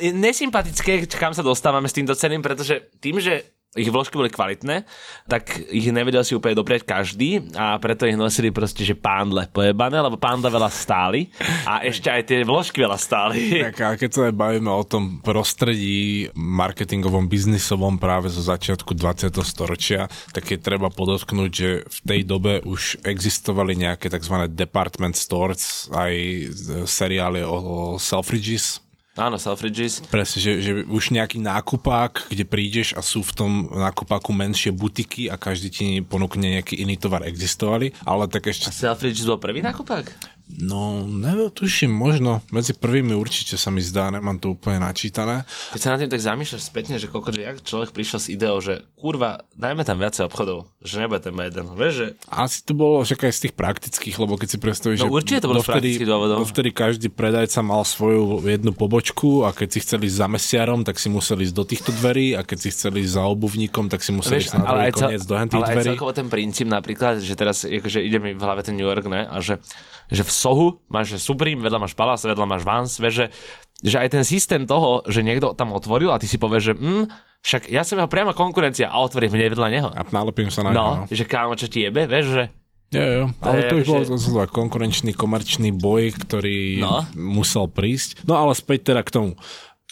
[0.01, 4.85] Nesympatické, kam sa dostávame s týmto ceným, pretože tým, že ich vložky boli kvalitné,
[5.25, 9.97] tak ich nevedel si úplne doprieť každý a preto ich nosili proste, že pándle pojebané,
[9.97, 11.33] lebo pánda veľa stáli
[11.65, 13.65] a ešte aj tie vložky veľa stáli.
[13.65, 19.33] Tak a keď sa aj bavíme o tom prostredí marketingovom, biznisovom práve zo začiatku 20.
[19.41, 24.45] storočia, tak je treba podotknúť, že v tej dobe už existovali nejaké tzv.
[24.53, 26.13] department stores, aj
[26.85, 28.83] seriály o Selfridges,
[29.13, 30.01] Áno, Selfridges.
[30.09, 35.29] Presne, že, že už nejaký nákupák, kde prídeš a sú v tom nákupáku menšie butiky
[35.29, 38.69] a každý ti ponúkne nejaký iný tovar existovali, ale tak ešte...
[38.69, 40.32] A Selfridges bol prvý nákupák?
[40.43, 42.43] No, neviem, tuším, možno.
[42.51, 45.47] Medzi prvými určite sa mi zdá, nemám to úplne načítané.
[45.71, 48.83] Keď sa na tým tak zamýšľaš spätne, že koľko, jak človek prišiel s ideou, že
[48.99, 51.65] kurva, dajme tam viacej obchodov, že nebude ten jeden.
[51.73, 52.07] Vieš, že...
[52.27, 55.15] Asi to bolo však aj z tých praktických, lebo keď si predstavíš, no, že...
[55.15, 56.37] určite to bolo praktických dôvodov.
[56.45, 60.99] Vtedy každý predajca mal svoju jednu pobočku a keď si chceli ísť za mesiarom, tak
[60.99, 64.11] si museli ísť do týchto dverí a keď si chceli ísť za obuvníkom, tak si
[64.11, 65.89] museli ísť na druhý koniec do tých ale dverí.
[65.97, 69.07] Ale aj ten princíp napríklad, že teraz akože ide mi v hlave ten New York,
[69.07, 69.25] ne?
[69.25, 69.57] A že
[70.13, 73.25] že v Sohu máš Supreme, vedľa máš Palace, vedľa máš Vans, vieš, že,
[73.93, 77.03] že aj ten systém toho, že niekto tam otvoril a ty si povieš, že mm,
[77.43, 79.89] však ja som jeho priama konkurencia a otvorím hneď vedľa neho.
[79.93, 82.43] A nalepím sa na no, no, že kámo, čo ti jebe, vieš, že
[82.93, 84.53] Jo, jo, ale to už bol že...
[84.53, 87.01] konkurenčný, komerčný boj, ktorý no.
[87.17, 88.21] musel prísť.
[88.29, 89.31] No ale späť teda k tomu.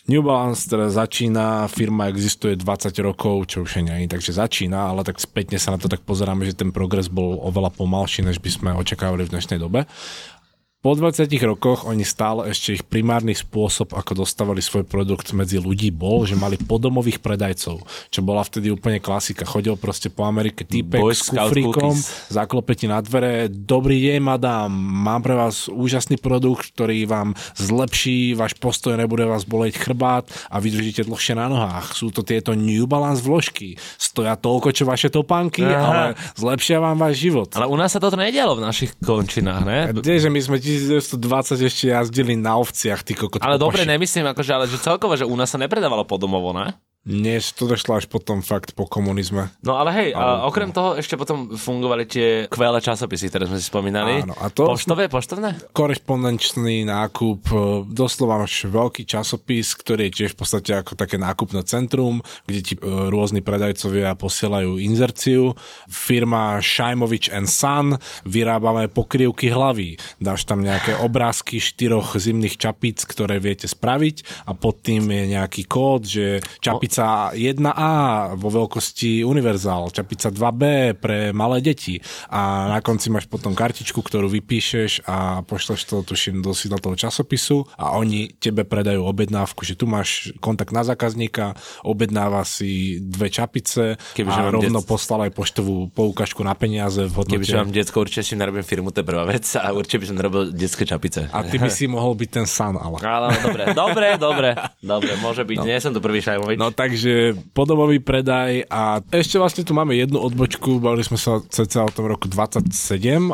[0.09, 5.21] New Balance teda začína, firma existuje 20 rokov, čo už nie takže začína, ale tak
[5.21, 8.69] spätne sa na to tak pozeráme, že ten progres bol oveľa pomalší, než by sme
[8.73, 9.85] očakávali v dnešnej dobe.
[10.81, 15.93] Po 20 rokoch oni stále ešte ich primárny spôsob, ako dostávali svoj produkt medzi ľudí,
[15.93, 19.45] bol, že mali podomových predajcov, čo bola vtedy úplne klasika.
[19.45, 21.93] Chodil proste po Amerike týpek s kufríkom,
[22.33, 28.57] zaklope na dvere, dobrý deň, madám, mám pre vás úžasný produkt, ktorý vám zlepší váš
[28.57, 31.93] postoj, nebude vás boleť chrbát a vydržíte dlhšie na nohách.
[31.93, 33.77] Sú to tieto New Balance vložky.
[34.01, 35.77] Stoja toľko, čo vaše topánky, Aha.
[35.77, 36.03] ale
[36.41, 37.53] zlepšia vám váš život.
[37.53, 39.79] Ale u nás sa toto nedialo v našich končinách, ne?
[40.01, 43.41] Nie, že my sme 1920 ešte jazdili na ovciach, ty kokot.
[43.43, 46.75] Ale dobre, nemyslím, akože, ale že celkovo, že u nás sa nepredávalo podomovo, ne?
[47.01, 49.49] Nie, to došlo až potom fakt po komunizme.
[49.65, 50.75] No ale hej, a okrem no.
[50.77, 54.21] toho ešte potom fungovali tie kvelé časopisy, ktoré sme si spomínali.
[54.21, 54.69] Áno, a to...
[54.69, 55.57] Poštové, poštovné?
[55.73, 57.55] Korespondenčný nákup, e,
[57.89, 62.73] doslova máš veľký časopis, ktorý je tiež v podstate ako také nákupné centrum, kde ti
[62.77, 65.57] e, rôzni predajcovia posielajú inzerciu.
[65.89, 67.97] Firma Šajmovič and Son,
[68.29, 69.97] vyrábame pokrývky hlavy.
[70.21, 75.65] Dáš tam nejaké obrázky štyroch zimných čapíc, ktoré viete spraviť a pod tým je nejaký
[75.65, 77.91] kód, že čapic čapica 1A
[78.35, 81.95] vo veľkosti univerzál, čapica 2B pre malé deti
[82.27, 86.99] a na konci máš potom kartičku, ktorú vypíšeš a pošleš to, tuším, do sídla toho
[86.99, 91.55] časopisu a oni tebe predajú objednávku, že tu máš kontakt na zákazníka,
[91.87, 94.91] objednáva si dve čapice Kebyže a rovno dec...
[94.91, 97.39] poslal aj poštovú poukažku na peniaze v hodnote.
[97.39, 100.15] Kebyže mám detsko, určite si nerobím firmu, to je prvá vec a určite by som
[100.19, 101.31] nerobil detské čapice.
[101.31, 102.99] A ty by si mohol byť ten san, ale.
[102.99, 104.49] Ale dobre, dobre, dobre,
[104.83, 105.63] dobre, môže byť, no.
[105.63, 106.59] nie som tu prvý šajmovič.
[106.59, 111.85] No takže podobový predaj a ešte vlastne tu máme jednu odbočku, bavili sme sa cca
[111.85, 112.73] o tom roku 27,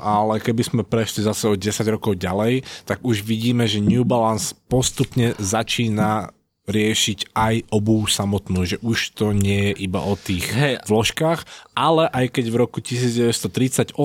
[0.03, 4.51] ale keby sme prešli zase o 10 rokov ďalej, tak už vidíme, že New Balance
[4.67, 6.35] postupne začína
[6.67, 10.75] riešiť aj obu samotnú, že už to nie je iba o tých hey.
[10.83, 13.95] vložkách, ale aj keď v roku 1938,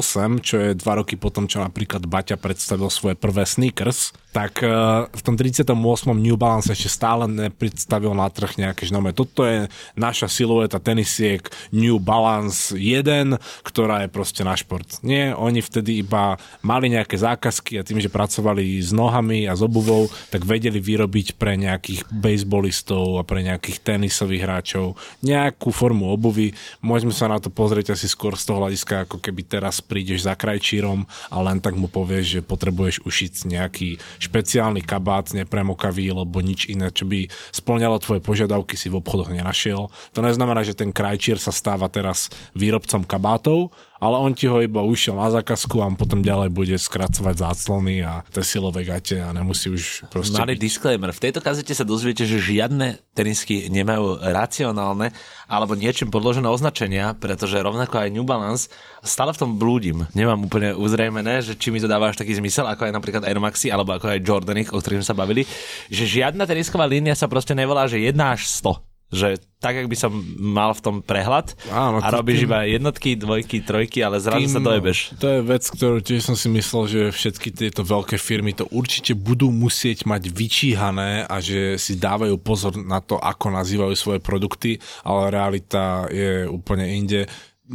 [0.47, 5.23] čo je dva roky potom, čo napríklad Baťa predstavil svoje prvé sneakers, tak uh, v
[5.25, 5.75] tom 38.
[6.17, 9.13] New Balance ešte stále nepredstavil na trh nejaké žnome.
[9.13, 11.45] Toto je naša silueta tenisiek
[11.75, 14.89] New Balance 1, ktorá je proste na šport.
[15.05, 19.61] Nie, oni vtedy iba mali nejaké zákazky a tým, že pracovali s nohami a s
[19.61, 26.13] obuvou, tak vedeli vyrobiť pre nejakých baseball futbolistov a pre nejakých tenisových hráčov nejakú formu
[26.13, 26.53] obuvy.
[26.85, 30.37] Môžeme sa na to pozrieť asi skôr z toho hľadiska, ako keby teraz prídeš za
[30.37, 36.69] krajčírom a len tak mu povieš, že potrebuješ ušiť nejaký špeciálny kabát nepremokavý, lebo nič
[36.69, 39.89] iné, čo by splňalo tvoje požiadavky si v obchodoch nenašiel.
[40.13, 44.83] To neznamená, že ten krajčír sa stáva teraz výrobcom kabátov, ale on ti ho iba
[44.83, 49.31] ušiel na zákazku a on potom ďalej bude skracovať záclony a tie silové gate a
[49.31, 50.35] nemusí už proste...
[50.35, 51.15] Malý disclaimer.
[51.15, 55.15] V tejto kazete sa dozviete, že žiadne tenisky nemajú racionálne
[55.47, 58.67] alebo niečím podložené označenia, pretože rovnako aj New Balance
[59.07, 60.03] stále v tom blúdim.
[60.19, 63.39] Nemám úplne uzrejmené, že či mi to dáva až taký zmysel, ako aj napríklad Air
[63.39, 65.47] Maxi alebo ako aj Jordany, o ktorých sme sa bavili,
[65.87, 69.95] že žiadna tenisková línia sa proste nevolá, že 1 až 100 že tak, ak by
[69.95, 74.49] som mal v tom prehľad Áno, a robíš tým, iba jednotky, dvojky, trojky, ale zrazu
[74.49, 74.99] tým, sa dojebeš.
[75.21, 79.15] To je vec, ktorú tiež som si myslel, že všetky tieto veľké firmy to určite
[79.15, 84.81] budú musieť mať vyčíhané a že si dávajú pozor na to, ako nazývajú svoje produkty,
[85.07, 87.29] ale realita je úplne inde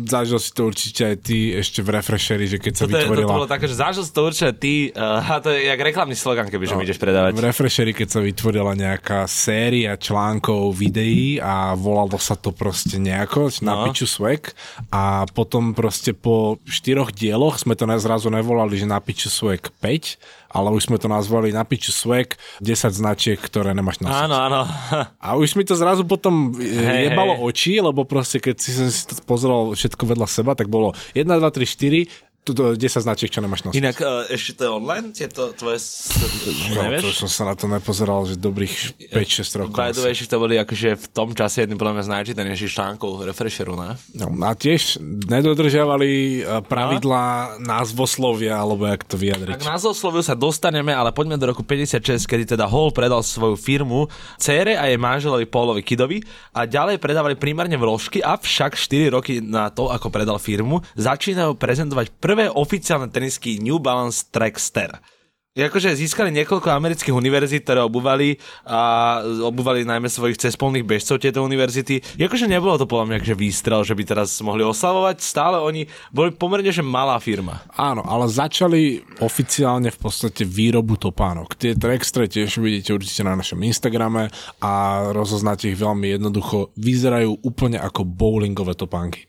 [0.05, 3.17] zažil si to určite aj ty ešte v Refresheri, že keď sa toto vytvorila...
[3.17, 5.79] Je, toto bolo také, že zažil si to určite ty, uh, a to je jak
[5.81, 7.31] reklamný slogan, keby no, mi ideš predávať.
[7.33, 13.49] V Refresheri, keď sa vytvorila nejaká séria článkov, videí a volalo sa to proste nejako,
[13.61, 13.65] no.
[13.65, 14.53] na piču swag
[14.93, 20.46] a potom proste po štyroch dieloch sme to zrazu nevolali, že na piču swag 5,
[20.51, 24.61] ale už sme to nazvali na piču swag, 10 značiek, ktoré nemáš na Áno, áno.
[25.19, 27.43] A už mi to zrazu potom hey, jebalo hey.
[27.47, 31.27] oči, lebo proste keď si som si to pozrel všetko vedľa seba, tak bolo 1,
[31.27, 33.77] 2, 3, 4, tuto 10 značiek, čo nemáš nosiť.
[33.79, 35.07] Inak uh, ešte to je online?
[35.15, 35.81] Tieto tvoje...
[36.75, 39.75] No, to som sa na to nepozeral, že dobrých 5-6 rokov.
[39.79, 43.23] By the way, to boli akože v tom čase jedným podľa mňa z najčítanejších článkov
[43.23, 43.95] Refresheru, ne?
[44.13, 46.11] No, a tiež nedodržiavali
[46.43, 49.57] e, pravidlá názvoslovia, alebo jak to vyjadriť.
[49.57, 54.11] K názvosloviu sa dostaneme, ale poďme do roku 56, kedy teda Hall predal svoju firmu
[54.37, 56.21] cére a jej manželovi Paulovi Kidovi
[56.53, 62.13] a ďalej predávali primárne vložky, avšak 4 roky na to, ako predal firmu, začínajú prezentovať
[62.21, 64.93] prvé prvé oficiálne tenisky New Balance Trackster.
[65.57, 71.97] Akože získali niekoľko amerických univerzít, ktoré obúvali a obúvali najmä svojich cespolných bežcov tieto univerzity.
[72.21, 75.17] Akože nebolo to podľa mňa že výstrel, že by teraz mohli oslavovať.
[75.17, 77.65] Stále oni boli pomerne že malá firma.
[77.73, 81.57] Áno, ale začali oficiálne v podstate výrobu topánok.
[81.57, 84.29] Tie trackstre tiež vidíte určite na našom Instagrame
[84.61, 86.69] a rozoznáte ich veľmi jednoducho.
[86.77, 89.25] Vyzerajú úplne ako bowlingové topánky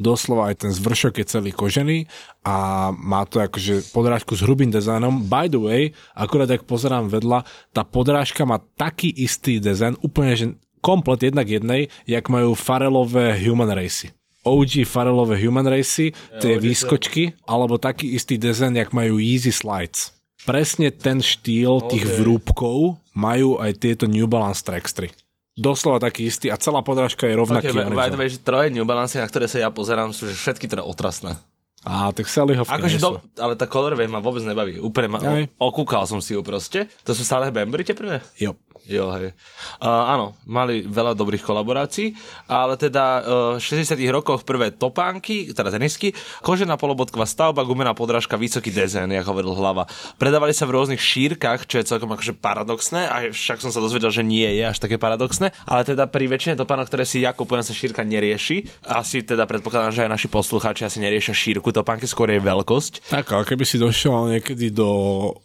[0.00, 2.08] doslova aj ten zvršok je celý kožený
[2.40, 5.28] a má to akože podrážku s hrubým dizajnom.
[5.28, 5.82] By the way,
[6.16, 7.44] akurát ak pozerám vedľa,
[7.76, 10.46] tá podrážka má taký istý dizajn, úplne že
[10.80, 14.16] komplet jednak jednej, jak majú Farelové Human Racy.
[14.40, 20.16] OG Farelové Human Racy, tie výskočky, alebo taký istý dizajn, jak majú Easy Slides.
[20.48, 22.16] Presne ten štýl tých okay.
[22.24, 25.12] vrúbkov majú aj tieto New Balance Trackstry
[25.58, 27.70] doslova taký istý a celá podrážka je rovnaký.
[27.74, 30.70] Okay, by way, že troje New Balance, na ktoré sa ja pozerám, sú že všetky
[30.70, 31.34] teda otrasné.
[31.80, 34.76] Á, tak Salihovky akože do, Ale tá colorway ma vôbec nebaví.
[34.76, 36.92] Úplne ma, o, okúkal som si ju proste.
[37.08, 38.20] To sú Saleh Bembury tie prvé?
[38.36, 38.52] Jo.
[38.88, 39.36] Jo, hej.
[39.76, 42.16] Uh, áno, mali veľa dobrých kolaborácií,
[42.48, 48.40] ale teda uh, v 60 rokoch prvé topánky, teda tenisky, kožená polobodková stavba, gumená podrážka,
[48.40, 49.84] vysoký dezén, ako hovoril hlava.
[50.16, 54.08] Predávali sa v rôznych šírkach, čo je celkom akože paradoxné, a však som sa dozvedel,
[54.08, 57.62] že nie je až také paradoxné, ale teda pri väčšine topánok, ktoré si ja kupujem,
[57.62, 58.64] sa šírka nerieši.
[58.90, 63.10] Asi teda predpokladám, že aj naši poslucháči asi neriešia šírku topánky, skôr je veľkosť.
[63.10, 64.88] Tak, ale keby si došiel niekedy do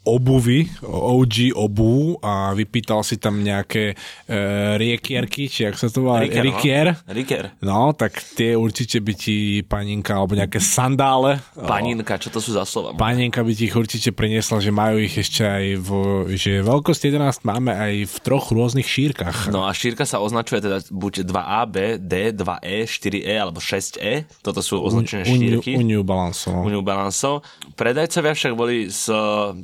[0.06, 4.36] obuvy, OG obu a vypýtal si tam nejaké e,
[4.78, 6.88] riekierky, či ak sa to volá, Riker, rikier.
[6.94, 7.12] No?
[7.14, 7.46] Rikier.
[7.62, 11.42] No, tak tie určite by ti paninka, alebo nejaké sandále.
[11.56, 12.98] Paninka, čo to sú za slova?
[12.98, 15.90] Paninka by ti ich určite priniesla, že majú ich ešte aj v,
[16.36, 19.50] že veľkosť 11 máme aj v troch rôznych šírkach.
[19.50, 24.26] No a šírka sa označuje teda buď 2A, B, D, 2E, 4E alebo 6E.
[24.42, 25.78] Toto sú označené šírky.
[25.78, 26.14] U New Balance.
[26.63, 27.28] U New Balance.
[27.75, 29.12] Predajcovia však boli z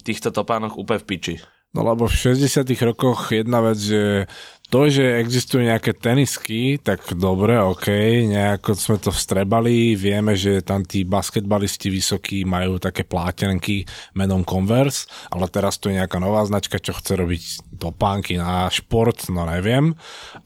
[0.04, 1.36] týchto topánok úplne v piči.
[1.72, 4.28] No lebo v 60 rokoch jedna vec, že
[4.72, 7.92] to, že existujú nejaké tenisky, tak dobre, ok,
[8.32, 13.84] nejako sme to vstrebali, vieme, že tam tí basketbalisti vysokí majú také plátenky
[14.16, 17.44] menom Converse, ale teraz tu je nejaká nová značka, čo chce robiť
[17.84, 19.92] topánky na šport, no neviem.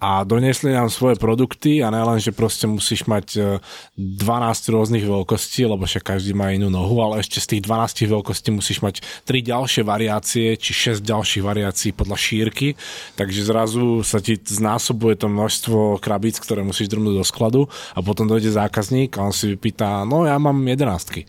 [0.02, 3.60] A doniesli nám svoje produkty a nelen, že proste musíš mať
[3.94, 8.10] 12 e, rôznych veľkostí, lebo však každý má inú nohu, ale ešte z tých 12
[8.10, 12.74] veľkostí musíš mať 3 ďalšie variácie, či 6 ďalších variácií podľa šírky,
[13.14, 17.62] takže zrazu sa ti znásobuje to množstvo krabíc, ktoré musíš drnúť do skladu
[17.96, 21.26] a potom dojde zákazník a on si vypýta, no ja mám jedenáctky.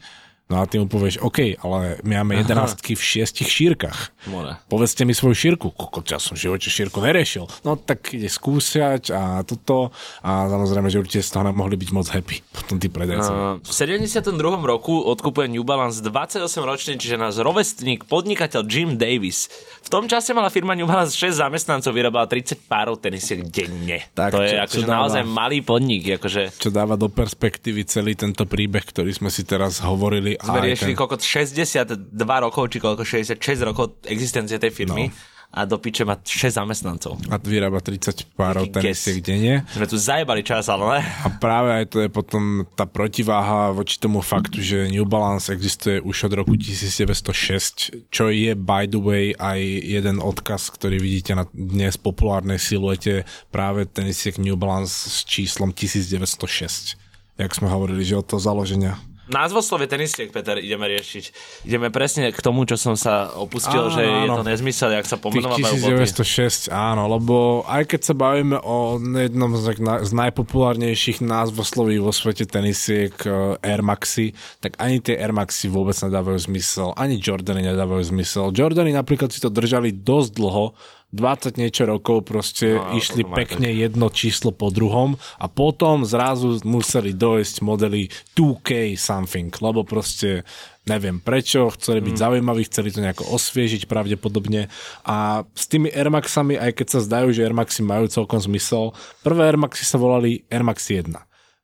[0.47, 4.15] No a ty mu povieš, OK, ale my máme jedenáctky v šiestich šírkach.
[4.27, 4.55] More.
[4.67, 5.69] Povedzte mi svoju šírku.
[5.69, 7.51] Koko, ja som v živote šírku neriešil.
[7.63, 9.91] No tak ide skúšať a toto
[10.23, 12.47] a samozrejme, že určite z toho mohli byť moc happy.
[12.47, 13.27] Potom tí predajci.
[13.27, 14.23] Uh, v 72.
[14.63, 19.51] roku odkupuje New Balance 28 ročný, čiže náš rovestník, podnikateľ Jim Davis.
[19.83, 24.07] V tom čase mala firma New Balance 6 zamestnancov, vyrábala 30 párov tenisiek denne.
[24.13, 26.07] Tak, to je čo- čo akože dáva- naozaj malý podnik.
[26.13, 30.36] Akože Čo dáva do perspektívy celý tento príbeh, ktorý sme si teraz hovorili.
[30.39, 35.09] Sme aj riešili ten- koľko 62 rokov, či koľko 66 rokov existencie tej firmy.
[35.09, 35.35] No.
[35.47, 37.17] A do piče má 6 zamestnancov.
[37.33, 39.65] a vyrába 30 párov tenisiek denne.
[39.73, 41.01] Sme tu zajebali čas, ale ne?
[41.23, 46.03] A práve aj to je potom tá protiváha voči tomu faktu, že New Balance existuje
[46.03, 51.47] už od roku 1906, čo je by the way aj jeden odkaz, ktorý vidíte na
[51.55, 56.99] dnes populárnej siluete práve tenisiek New Balance s číslom 1906.
[57.39, 58.99] Jak sme hovorili, že od toho založenia.
[59.27, 61.25] Názvoslovie tenisiek, Peter, ideme riešiť.
[61.67, 64.39] Ideme presne k tomu, čo som sa opustil, Áno, že je áno.
[64.39, 66.15] to nezmysel, jak sa pomenovávajú boty.
[66.15, 72.47] 1906, áno, lebo aj keď sa bavíme o jednom z, z najpopulárnejších názvosloví vo svete
[72.47, 74.31] tenisiek eh, Air Maxi,
[74.63, 78.55] tak ani tie Air Maxi vôbec nedávajú zmysel, ani Jordany nedávajú zmysel.
[78.55, 80.79] Jordany napríklad si to držali dosť dlho,
[81.17, 87.17] 20 niečo rokov proste No, išli pekne jedno číslo po druhom a potom zrazu museli
[87.17, 90.45] dojsť modely 2K something, lebo proste
[90.87, 92.23] neviem prečo, chceli byť mm.
[92.23, 94.71] zaujímaví, chceli to nejako osviežiť pravdepodobne
[95.03, 98.95] a s tými Air Maxami, aj keď sa zdajú, že Air Maxi majú celkom zmysel,
[99.27, 101.11] prvé Air Maxi sa volali Air Max 1.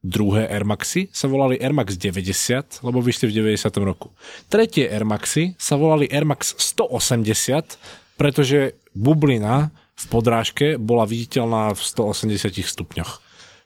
[0.03, 3.71] Druhé Air Maxi sa volali Air Max 90, lebo vyšli v 90.
[3.87, 4.11] roku.
[4.51, 11.81] Tretie Air Maxi sa volali Air Max 180, pretože bublina v podrážke bola viditeľná v
[11.83, 13.19] 180 stupňoch.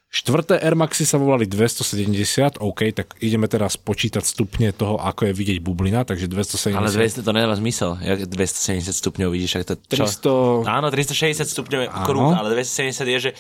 [0.09, 5.33] Štvrté Air Maxi sa volali 270, OK, tak ideme teraz počítať stupne toho, ako je
[5.37, 6.73] vidieť bublina, takže 270.
[6.73, 8.01] Ale 200 to nedáva zmysel.
[8.01, 10.09] Jak 270 stupňov vidíš, ak to čo?
[10.65, 10.73] 300...
[10.73, 13.31] Áno, 360 stupňov je kruh, ale 270 je, že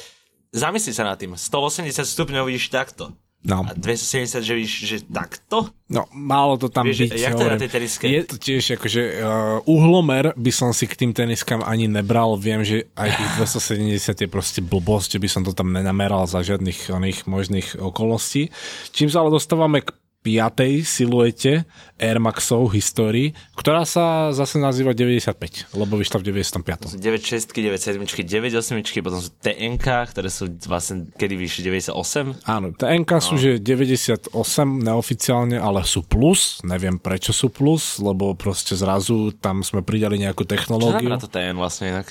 [0.53, 1.33] zamysli sa nad tým.
[1.33, 3.17] 180 stupňov vidíš takto.
[3.47, 3.63] No.
[3.63, 5.71] A 270, že vidíš, že takto?
[5.87, 7.11] No, málo to tam Vieš, byť.
[7.15, 8.05] jak to na tej teniske?
[8.11, 12.35] Je to tiež akože uh, uhlomer by som si k tým teniskám ani nebral.
[12.35, 13.31] Viem, že aj tých
[14.03, 18.51] 270 je proste blbosť, že by som to tam nenameral za žiadnych oných možných okolností.
[18.91, 19.95] Čím sa ale dostávame k
[20.27, 21.63] piatej siluete
[21.95, 26.99] Air Maxov histórii, ktorá sa zase nazýva 95, lebo vyšla v 95.
[26.99, 32.43] 9 6 9 7 9 8 potom sú TNK, ktoré sú vlastne, kedy vyšli 98.
[32.43, 33.23] Áno, TNK No.
[33.23, 34.35] sú že 98
[34.83, 36.59] neoficiálne, ale sú plus.
[36.61, 41.07] Neviem prečo sú plus, lebo proste zrazu tam sme pridali nejakú Čo technológiu.
[41.07, 42.11] znamená to TN vlastne inak?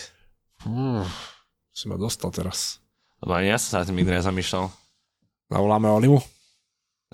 [1.71, 2.79] Si ma dostal teraz.
[3.19, 4.71] Lebo ja som sa na tým nikdy nezamýšľal.
[5.45, 6.19] Zavoláme Olimu?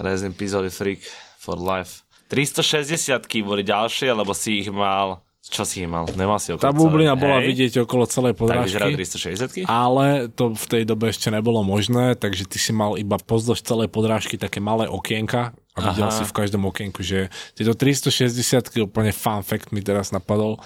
[0.02, 1.06] Resident Pizzoly Freak
[1.38, 2.02] for life.
[2.28, 5.22] 360 boli ďalšie, lebo si ich mal...
[5.42, 6.06] Čo si ich mal?
[6.14, 7.48] Nemal si okolo Tá bublina celej- bola Hej?
[7.50, 8.94] vidieť okolo celej podrážky.
[8.94, 13.66] 360 Ale to v tej dobe ešte nebolo možné, takže ty si mal iba pozdĺž
[13.66, 16.14] celej podrážky také malé okienka a videl Aha.
[16.14, 20.62] si v každom okienku, že tieto 360 úplne fun fact mi teraz napadol.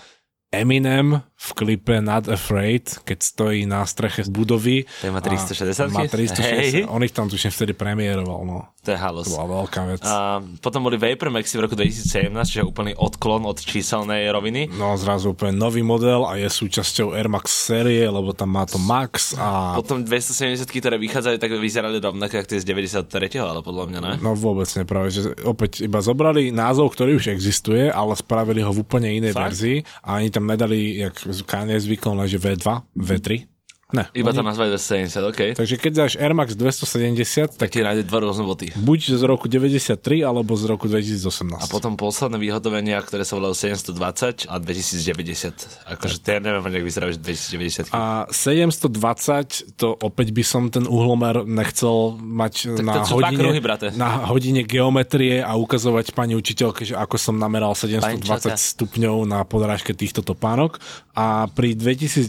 [0.51, 4.87] Eminem v klipe Not Afraid, keď stojí na streche budovy.
[5.03, 5.91] Ten má a 360?
[5.91, 6.39] Má 360.
[6.39, 6.87] Hej.
[6.87, 8.71] On ich tam tuším vtedy premiéroval, no.
[8.85, 9.33] To je halus.
[9.33, 10.01] To bola veľká vec.
[10.05, 14.69] A potom boli Vapor Maxi v roku 2017, čiže úplný odklon od číselnej roviny.
[14.77, 18.77] No zrazu úplne nový model a je súčasťou Air Max série, lebo tam má to
[18.77, 23.41] Max a Potom 270, ktoré vychádzajú, tak vyzerali rovnako, ako tie z 93.
[23.41, 24.13] ale podľa mňa ne.
[24.21, 28.69] No vôbec nie, práve, že opäť iba zobrali názov, ktorý už existuje, ale spravili ho
[28.69, 29.49] v úplne inej Fakt?
[29.49, 31.17] verzii a ani tam nedali, jak
[31.49, 33.54] Kanye zvykol, že V2, V3.
[33.95, 34.03] Ne.
[34.11, 35.41] Iba oni- to nazvali 270, OK.
[35.55, 38.75] Takže keď dáš Air Max 270, tak Tak ti nájde dva rôzne boty.
[38.75, 41.57] buď z roku 93 alebo z roku 2018.
[41.57, 45.87] A potom posledné vyhodovenia, ktoré sa volajú 720 a 2090.
[45.87, 47.89] Akože to ja neviem, jak vyzerajú 2090.
[47.89, 53.87] A 720, to opäť by som ten uhlomer nechcel mať Tak na, hodine, kruhy, brate.
[53.93, 58.55] na hodine geometrie a ukazovať pani učiteľke, že ako som nameral 720 Pančata.
[58.55, 60.77] stupňov na podrážke týchto topánok.
[61.13, 62.27] A pri 2090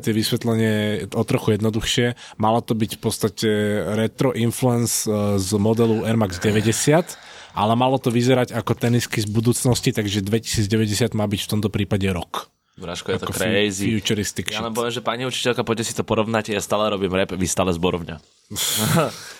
[0.00, 0.74] je vysvetlenie
[1.08, 2.36] o trochu jednoduchšie.
[2.36, 3.48] Malo to byť v podstate
[3.96, 7.16] retro influence e, z modelu Air Max 90,
[7.56, 12.06] ale malo to vyzerať ako tenisky z budúcnosti, takže 2090 má byť v tomto prípade
[12.10, 12.50] rok.
[12.80, 13.92] Braško, je to crazy.
[13.92, 17.36] futuristic Ja len poviem, že pani učiteľka, poďte si to porovnať, ja stále robím rap,
[17.36, 18.39] vy stále zborovňa.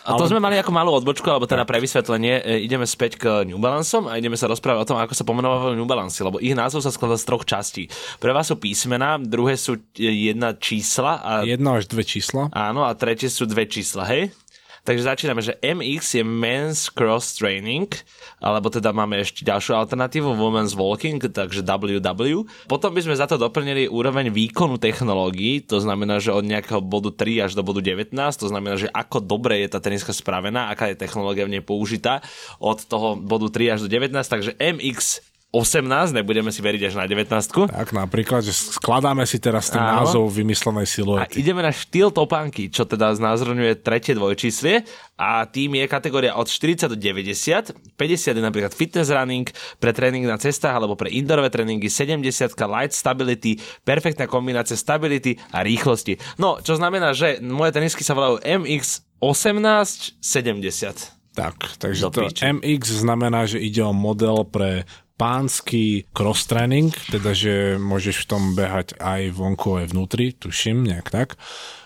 [0.06, 3.24] A to sme mali ako malú odbočku, alebo teda pre vysvetlenie, e, ideme späť k
[3.42, 6.54] New Balanceom a ideme sa rozprávať o tom, ako sa pomenovávajú New Balance, lebo ich
[6.54, 7.90] názov sa skladá z troch častí.
[8.22, 12.54] Prvá sú písmená, druhé sú e, jedna čísla a Jedno až dve čísla.
[12.54, 14.30] Áno, a tretie sú dve čísla, hej?
[14.90, 17.86] Takže začíname, že MX je Men's Cross Training,
[18.42, 22.42] alebo teda máme ešte ďalšiu alternatívu, Women's Walking, takže WW.
[22.66, 27.14] Potom by sme za to doplnili úroveň výkonu technológií, to znamená, že od nejakého bodu
[27.14, 30.90] 3 až do bodu 19, to znamená, že ako dobre je tá teniska spravená, aká
[30.90, 32.18] je technológia v nej použitá
[32.58, 37.10] od toho bodu 3 až do 19, takže MX 18, nebudeme si veriť až na
[37.10, 37.26] 19.
[37.74, 40.06] Tak napríklad, že skladáme si teraz ten Áno.
[40.06, 41.42] názov vymyslenej A siluety.
[41.42, 44.86] ideme na štýl topánky, čo teda znázorňuje tretie dvojčíslie
[45.18, 47.98] a tým je kategória od 40 do 90.
[47.98, 49.50] 50 je napríklad fitness running,
[49.82, 52.22] pre tréning na cestách alebo pre indoorové tréningy 70
[52.70, 56.14] light stability, perfektná kombinácia stability a rýchlosti.
[56.38, 61.18] No, čo znamená, že moje tenisky sa volajú MX 18 70.
[61.30, 62.26] Tak, takže to.
[62.30, 64.82] MX znamená, že ide o model pre
[65.20, 71.12] pánsky cross training, teda že môžeš v tom behať aj vonku, aj vnútri, tuším, nejak
[71.12, 71.36] tak.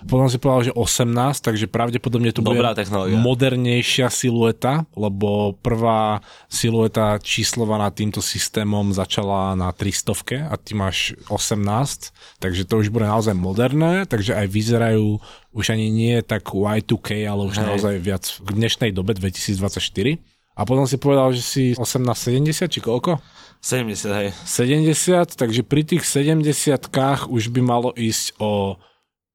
[0.07, 3.19] Potom si povedal, že 18, takže pravdepodobne to Dobrá bude technológia.
[3.19, 12.39] modernejšia silueta, lebo prvá silueta číslovaná týmto systémom začala na 300 a ty máš 18,
[12.39, 15.19] takže to už bude naozaj moderné, takže aj vyzerajú
[15.51, 17.67] už ani nie tak Y2K, ale už Hej.
[17.67, 20.34] naozaj viac v dnešnej dobe 2024.
[20.55, 23.19] A potom si povedal, že si 1870 či koľko?
[23.59, 24.29] 70, hej.
[24.45, 26.47] 70, takže pri tých 70
[27.33, 28.79] už by malo ísť o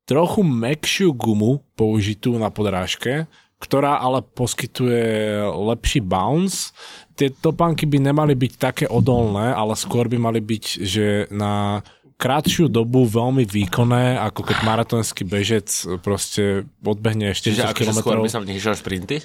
[0.07, 3.27] trochu mekšiu gumu použitú na podrážke,
[3.59, 6.71] ktorá ale poskytuje lepší bounce.
[7.19, 11.83] Tie topánky by nemali byť také odolné, ale skôr by mali byť, že na
[12.19, 15.71] krátšiu dobu veľmi výkonné, ako keď maratónsky bežec
[16.03, 18.27] proste odbehne 40 Čiže akože skôr km.
[18.27, 19.23] by som v nich išiel šprinty?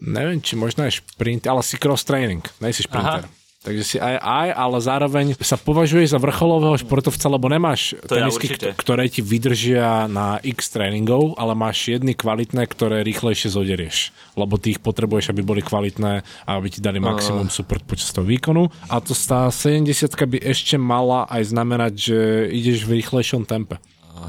[0.00, 3.24] Neviem, či možno aj šprint, ale si cross training, nejsi šprinter.
[3.24, 3.42] Aha.
[3.64, 8.28] Takže si aj aj, ale zároveň sa považuje za vrcholového športovca, lebo nemáš To ja
[8.28, 14.12] tenisky, kt- ktoré ti vydržia na x tréningov, ale máš jedny kvalitné, ktoré rýchlejšie zoderieš.
[14.36, 18.28] Lebo ty ich potrebuješ, aby boli kvalitné a aby ti dali maximum support počas toho
[18.28, 18.68] výkonu.
[18.92, 22.18] A to tá 70 by ešte mala aj znamenať, že
[22.52, 23.80] ideš v rýchlejšom tempe.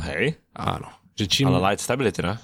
[0.08, 0.40] Hej.
[0.56, 0.88] Áno.
[1.20, 2.40] Že čím Ale light stability, ne?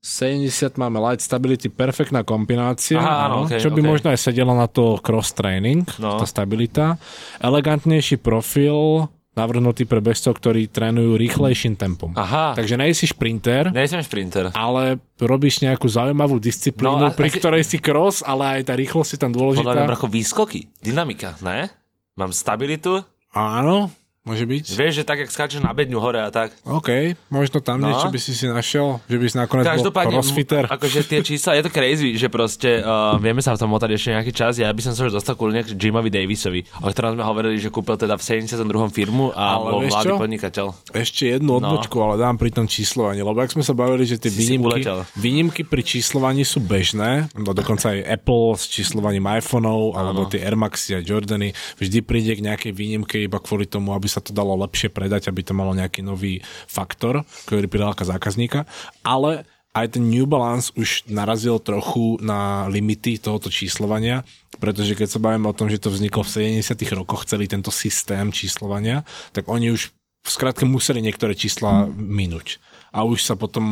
[0.00, 3.90] 70 máme light stability, perfektná kombinácia, Aha, áno, okej, čo by okej.
[3.90, 6.16] možno aj sedelo na to cross training, No.
[6.16, 6.94] tá stabilita.
[7.40, 12.14] Elegantnejší profil, navrhnutý pre bežcov, ktorí trénujú rýchlejším tempom.
[12.14, 12.54] Aha.
[12.54, 14.48] Takže nejsi šprinter, Nejsem šprinter.
[14.52, 19.10] ale robíš nejakú zaujímavú disciplínu, No a- pri ktorej si cross, ale aj tá rýchlosť
[19.10, 20.08] je tam Podľa mňa dôležitá.
[20.08, 21.68] výskoky, dynamika, ne?
[22.14, 23.04] Mám stabilitu.
[23.28, 23.92] Áno,
[24.26, 24.64] môže byť.
[24.68, 26.50] Vieš, že tak, jak skáčeš na bedňu hore a tak.
[26.62, 26.90] OK,
[27.28, 27.88] možno tam No.
[27.88, 30.64] niečo by si si našiel, že by si nakoniec bol Každopádne, crossfitter.
[30.64, 33.90] m- akože tie čísla, je to crazy, že proste uh, vieme sa v tom motať
[33.92, 34.52] ešte nejaký čas.
[34.56, 37.68] Ja by som sa už dostal kvôli k Jimovi Davisovi, o ktorom sme hovorili, že
[37.68, 38.58] kúpil teda v 72.
[38.90, 40.16] firmu a Ale bol mladý čo?
[40.16, 40.66] podnikateľ.
[40.92, 42.02] Ešte jednu odbočku, no.
[42.02, 44.82] ale dám pri tom číslovaní, lebo ak sme sa bavili, že tie Si si výnimky,
[44.82, 44.98] uletel.
[45.14, 50.56] výnimky pri číslovaní sú bežné, no dokonca aj Apple s číslovaním iPhoneov, alebo tie Air
[50.56, 54.56] Maxy a Jordany, vždy príde k nejakej výnimke iba kvôli tomu, aby sa to dalo
[54.64, 58.64] lepšie predať, aby to malo nejaký nový faktor, ktorý priláka zákazníka,
[59.04, 59.44] ale
[59.76, 64.24] aj ten New Balance už narazil trochu na limity tohoto číslovania,
[64.56, 68.32] pretože keď sa bavíme o tom, že to vzniklo v 70 rokoch, celý tento systém
[68.32, 69.04] číslovania,
[69.36, 69.92] tak oni už
[70.24, 72.56] v skratke museli niektoré čísla minúť.
[72.96, 73.62] A už sa potom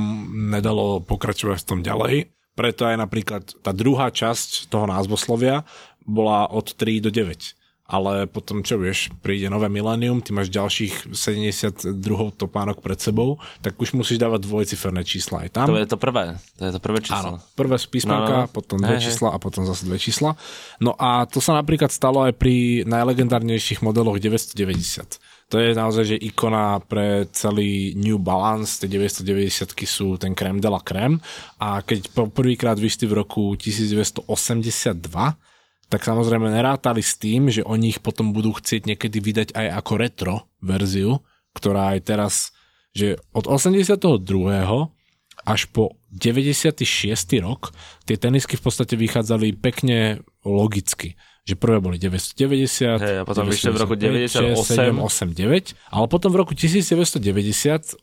[0.53, 2.29] nedalo pokračovať v tom ďalej.
[2.53, 5.65] Preto aj napríklad tá druhá časť toho názvoslovia
[6.05, 7.64] bola od 3 do 9.
[7.95, 11.95] Ale potom, čo vieš, príde nové milénium, ty máš ďalších 72
[12.35, 15.67] topánok pred sebou, tak už musíš dávať dvojciferné čísla aj tam.
[15.71, 16.35] To je to prvé.
[16.59, 17.39] To je to prvé číslo.
[17.39, 18.51] Áno, prvé z písmenka, No, no.
[18.51, 19.05] potom dve Hej, hej.
[19.15, 20.35] čísla a potom zase dve čísla.
[20.83, 25.23] No a to sa napríklad stalo aj pri najlegendárnejších modeloch 990.
[25.53, 30.67] To je naozaj, že ikona pre celý New Balance, tie 990 sú ten crème de
[30.67, 31.21] la crème
[31.61, 34.25] a keď poprvýkrát vyšli v roku 1982,
[35.95, 39.93] tak samozrejme nerátali s tým, že oni ich potom budú chcieť niekedy vydať aj ako
[39.95, 41.23] retro verziu,
[41.55, 42.35] ktorá aj teraz,
[42.91, 44.03] že od 82
[45.47, 46.83] až po 96.
[47.47, 47.71] rok
[48.11, 51.15] tie tenisky v podstate vychádzali pekne logicky.
[51.45, 54.97] Že prvé boli 990, Hej, a potom vyšli v roku 98, 98.
[54.97, 58.01] 8, 9, ale potom v roku 1998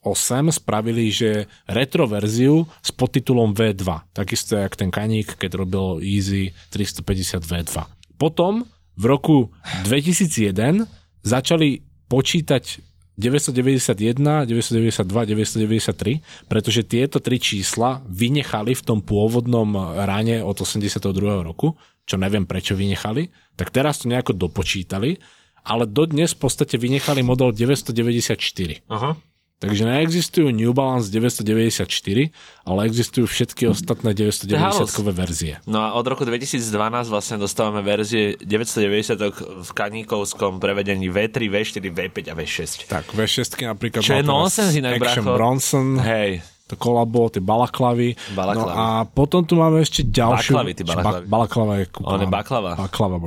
[0.53, 7.41] spravili, že retro verziu s podtitulom V2, takisto jak ten kaník, keď robil Easy 350
[7.41, 7.77] V2.
[8.21, 9.49] Potom v roku
[9.89, 10.85] 2001
[11.25, 11.81] začali
[12.13, 21.05] počítať 991, 992, 993, pretože tieto tri čísla vynechali v tom pôvodnom rane od 82.
[21.45, 25.21] roku, čo neviem prečo vynechali, tak teraz to nejako dopočítali,
[25.61, 28.81] ale dodnes v podstate vynechali model 994.
[28.89, 29.13] Aha.
[29.61, 32.33] Takže neexistujú New Balance 994,
[32.65, 35.61] ale existujú všetky ostatné 990-kové verzie.
[35.69, 36.65] No a od roku 2012
[37.13, 42.89] vlastne dostávame verzie 990 v kaníkovskom prevedení V3, V4, V5 a V6.
[42.89, 45.37] Tak, V6 napríklad Čo je nonsense inak, Action bracho.
[45.37, 46.41] Bronson, Hej,
[46.72, 48.15] to kolabo, tie balaklavy.
[48.32, 48.63] Balaklavy.
[48.63, 50.55] No a potom tu máme ešte ďalšiu...
[50.55, 51.26] Baklavy, ty balaklavy.
[51.28, 52.15] Ba- balaklava je kúpa.
[52.15, 52.72] Je baklava.
[52.80, 53.17] Baklava.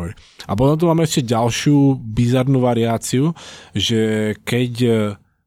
[0.45, 3.37] A potom tu máme ešte ďalšiu bizarnú variáciu,
[3.71, 4.01] že
[4.43, 4.91] keď e,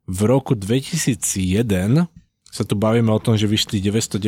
[0.06, 2.06] v roku 2001
[2.48, 4.24] sa tu bavíme o tom, že vyšli 990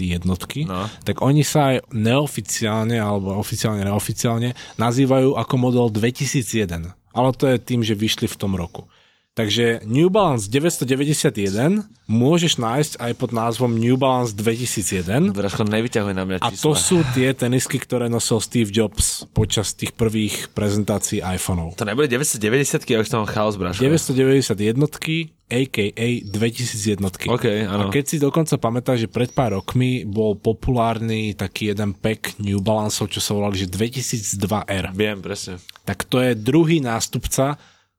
[0.00, 0.88] jednotky, No.
[1.04, 6.90] tak oni sa aj neoficiálne, alebo oficiálne, neoficiálne nazývajú ako model 2001.
[7.12, 8.86] Ale to je tým, že vyšli v tom roku.
[9.38, 15.30] Takže New Balance 991 môžeš nájsť aj pod názvom New Balance 2001.
[15.30, 16.64] Braško, nevyťahuj na mňa A čísla.
[16.66, 21.78] to sú tie tenisky, ktoré nosil Steve Jobs počas tých prvých prezentácií iPhoneov.
[21.78, 23.78] To neboli 990 ja už tam chaos, Braško.
[23.78, 26.08] 990 jednotky, a.k.a.
[26.26, 27.30] 2000 jednotky.
[27.30, 27.88] OK, áno.
[27.88, 32.58] A keď si dokonca pamätáš, že pred pár rokmi bol populárny taký jeden pack New
[32.58, 34.98] Balanceov, čo sa volali, že 2002R.
[34.98, 35.62] Viem, presne.
[35.86, 37.54] Tak to je druhý nástupca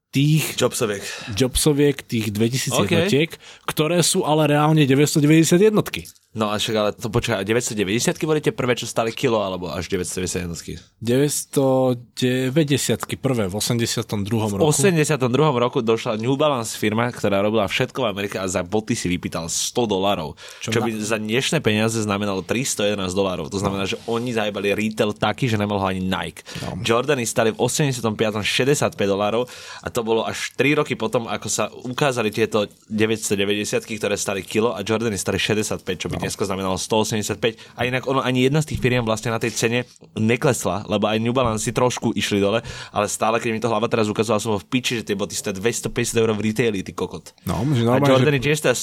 [0.10, 1.03] tých Jobsoviek.
[1.38, 2.89] Jobsoviek, tých 2000 OK.
[2.89, 3.30] jednotiek,
[3.70, 6.10] ktoré sú ale reálne 990 jednotky.
[6.30, 9.73] No a však ale to počkaj, a 990 boli tie prvé, čo stali kilo, alebo
[9.73, 10.77] až 990 jednotky?
[11.01, 14.30] 990 prvé v 82.
[14.30, 14.69] V roku.
[14.69, 15.25] 82.
[15.57, 19.49] roku došla New Balance firma, ktorá robila všetko v Amerike a za boty si vypýtal
[19.49, 20.38] 100 dolarov.
[20.61, 23.49] Čo, čo by za dnešné peniaze znamenalo 311 dolárov.
[23.49, 26.45] To znamená, že oni zajebali retail taký, že nemal ho ani Nike.
[26.61, 26.77] No.
[26.86, 28.05] Jordany stali v 85.
[28.45, 29.49] 65 dolárov
[29.82, 34.77] a to bolo až 3 roky potom, ako sa ukázali tieto 990 ktoré stali kilo
[34.77, 36.18] a Jordany stali 65, čo by no.
[36.20, 37.39] Dneska znamenalo 185.
[37.74, 39.80] A inak ono ani jedna z tých firiem vlastne na tej cene
[40.13, 42.59] neklesla, lebo aj New Balance si trošku išli dole,
[42.91, 45.34] ale stále, keď mi to hlava teraz ukazovala, som bol v piči, že tie boty
[45.34, 47.32] stojí 250 eur v retaili, ty kokot.
[47.43, 48.76] No, že A normálne, že Jordany tiež stojí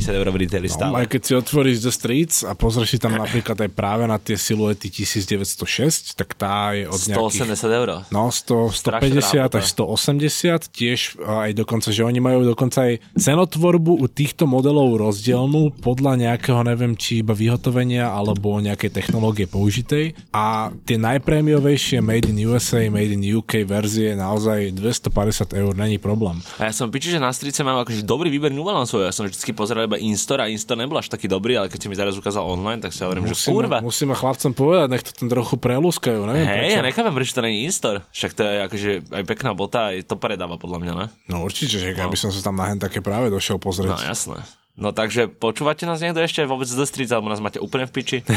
[0.00, 0.94] 190 eur v retaili No, stále.
[1.02, 4.36] aj keď si otvoríš The Streets a pozrieš si tam napríklad aj práve na tie
[4.36, 7.48] siluety 1906, tak tá je od nejakých...
[7.56, 7.88] 180 eur.
[8.10, 9.56] No, 100, Strašne 150 rápota.
[9.56, 15.72] až 180, tiež aj dokonca, že oni majú dokonca aj cenotvorbu u týchto modelov rozdielnú
[15.80, 20.12] podľa nejakého, neviem, či iba vyhotovenia alebo nejakej technológie použitej.
[20.30, 26.36] A tie najprémiovejšie Made in USA, Made in UK verzie naozaj 250 eur není problém.
[26.60, 28.92] A ja som piči, že na strice mám akože dobrý výber New Balance.
[28.92, 31.88] Ja som vždy pozeral iba Instor a Instor nebol až taký dobrý, ale keď si
[31.88, 33.80] mi teraz ukázal online, tak si hovorím, že kurva.
[33.80, 36.76] musíme chlapcom povedať, nech to tam trochu prelúskajú, neviem Hej, prečo.
[36.76, 38.02] ja nechápem, prečo to není Instor.
[38.10, 41.06] Však to je akože aj pekná bota, aj to predáva podľa mňa, ne?
[41.30, 44.02] No určite, že ja by som sa tam na hen také práve došiel No pozrieť.
[44.02, 44.42] jasné.
[44.74, 48.18] No takže počúvate nás niekto ešte vôbec do stric, alebo nás máte úplne v piči?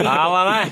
[0.00, 0.62] ale ne.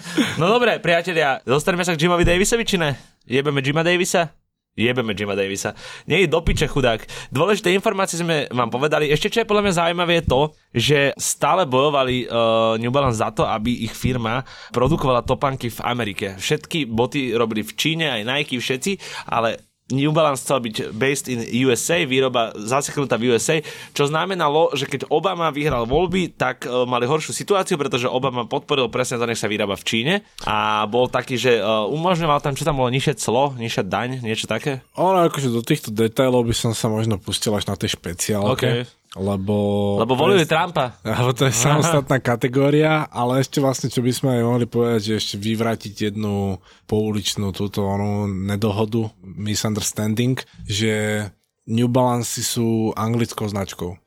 [0.41, 2.97] No dobre, priatelia, dostaneme sa k Jimovi Davisovi, či ne?
[3.29, 4.33] Jebeme Jima Davisa?
[4.73, 5.77] Jebeme Jima Davisa.
[6.09, 7.05] Nie je do piče chudák.
[7.29, 9.13] Dôležité informácie sme vám povedali.
[9.13, 10.41] Ešte čo je podľa mňa zaujímavé je to,
[10.73, 16.41] že stále bojovali uh, New Balance za to, aby ich firma produkovala topanky v Amerike.
[16.41, 18.97] Všetky boty robili v Číne, aj Nike, všetci,
[19.29, 23.65] ale New Balance chcel byť based in USA, výroba zaseknutá v USA,
[23.97, 28.93] čo znamenalo, že keď Obama vyhral voľby, tak uh, mali horšiu situáciu, pretože Obama podporil
[28.93, 30.15] presne to, nech sa vyrába v Číne
[30.45, 34.45] a bol taký, že uh, umožňoval tam, čo tam bolo, nižšie clo, nižšia daň, niečo
[34.45, 34.85] také.
[35.01, 38.85] Ono akože do týchto detailov by som sa možno pustil až na tej špeciálke.
[38.85, 38.98] OK.
[39.19, 39.57] Lebo...
[39.99, 41.03] Lebo volili Trumpa.
[41.03, 45.19] Lebo to je samostatná kategória, ale ešte vlastne, čo by sme aj mohli povedať, že
[45.19, 51.27] ešte vyvrátiť jednu pouličnú túto onú nedohodu, misunderstanding, že
[51.69, 53.99] New Balance sú anglickou značkou.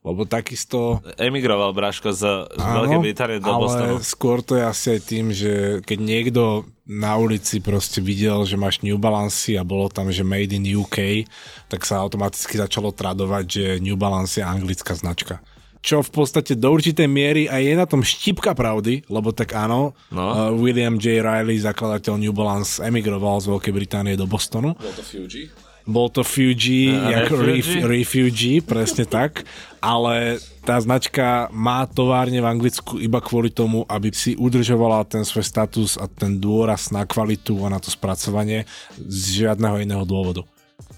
[0.00, 3.94] Lebo takisto Emigroval Braško z, z Veľkej Británie do ale Bostonu.
[4.00, 5.52] skôr to je asi aj tým, že
[5.84, 6.42] keď niekto
[6.88, 11.28] na ulici proste videl, že máš New Balance a bolo tam, že made in UK,
[11.68, 15.44] tak sa automaticky začalo tradovať, že New Balance je anglická značka.
[15.80, 19.92] Čo v podstate do určitej miery aj je na tom štipka pravdy, lebo tak áno,
[20.08, 20.24] No.
[20.26, 21.20] uh, William J.
[21.20, 24.76] Riley, zakladateľ New Balance, emigroval z Veľkej Británie do Bostonu.
[24.76, 25.48] Bol to Fuji?
[25.88, 27.80] Bol to Fuji, A ako refugee?
[27.80, 27.82] refugee?
[27.84, 29.44] refugee, presne tak,
[29.80, 35.44] ale tá značka má továrne v Anglicku iba kvôli tomu, aby si udržovala ten svoj
[35.44, 38.68] status a ten dôraz na kvalitu a na to spracovanie
[39.00, 40.44] z žiadneho iného dôvodu.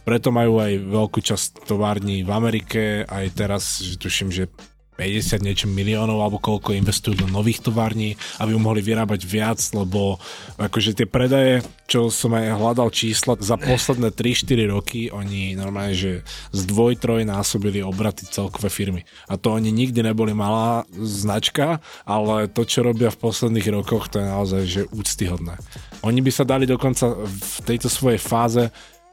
[0.02, 4.50] Preto majú aj veľkú časť tovární v Amerike, aj teraz, že tuším, že
[4.96, 10.20] 50 niečo miliónov alebo koľko investujú do nových tovární, aby mohli vyrábať viac, lebo
[10.60, 16.24] akože tie predaje, čo som aj hľadal čísla, za posledné 3-4 roky oni normálne, že
[16.52, 19.02] z dvoj, troj násobili obraty celkové firmy.
[19.28, 24.20] A to oni nikdy neboli malá značka, ale to, čo robia v posledných rokoch, to
[24.20, 25.56] je naozaj že úctyhodné.
[26.02, 28.68] Oni by sa dali dokonca v tejto svojej fáze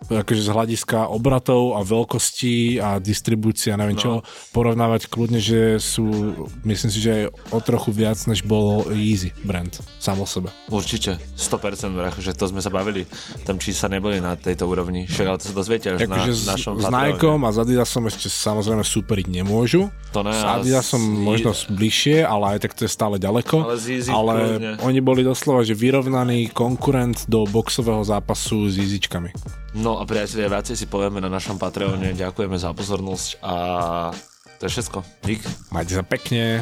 [0.08, 4.02] akože z hľadiska obratov a veľkosti a distribúcia, neviem no.
[4.02, 4.12] čo,
[4.56, 6.08] porovnávať kľudne, že sú,
[6.64, 10.50] myslím si, že aj o trochu viac, než bol Easy brand sám o sebe.
[10.72, 13.04] Určite, 100%, že to sme sa bavili,
[13.44, 16.48] tam či sa neboli na tejto úrovni, však ale to sa dozviete až na s,
[16.48, 19.92] našom s Nikeom a s Adidasom ešte samozrejme superiť nemôžu.
[20.16, 21.22] To ne, s Adidasom z...
[21.22, 23.68] možno bližšie, ale aj tak to je stále ďaleko.
[23.68, 24.36] Ale, z ale
[24.82, 29.60] oni boli doslova, že vyrovnaný konkurent do boxového zápasu s Easyčkami.
[29.90, 32.14] No a priatelia, viacej si povieme na našom Patreone.
[32.14, 33.54] Ďakujeme za pozornosť a
[34.62, 35.02] to je všetko.
[35.26, 35.42] Dík.
[35.74, 36.62] Majte sa pekne.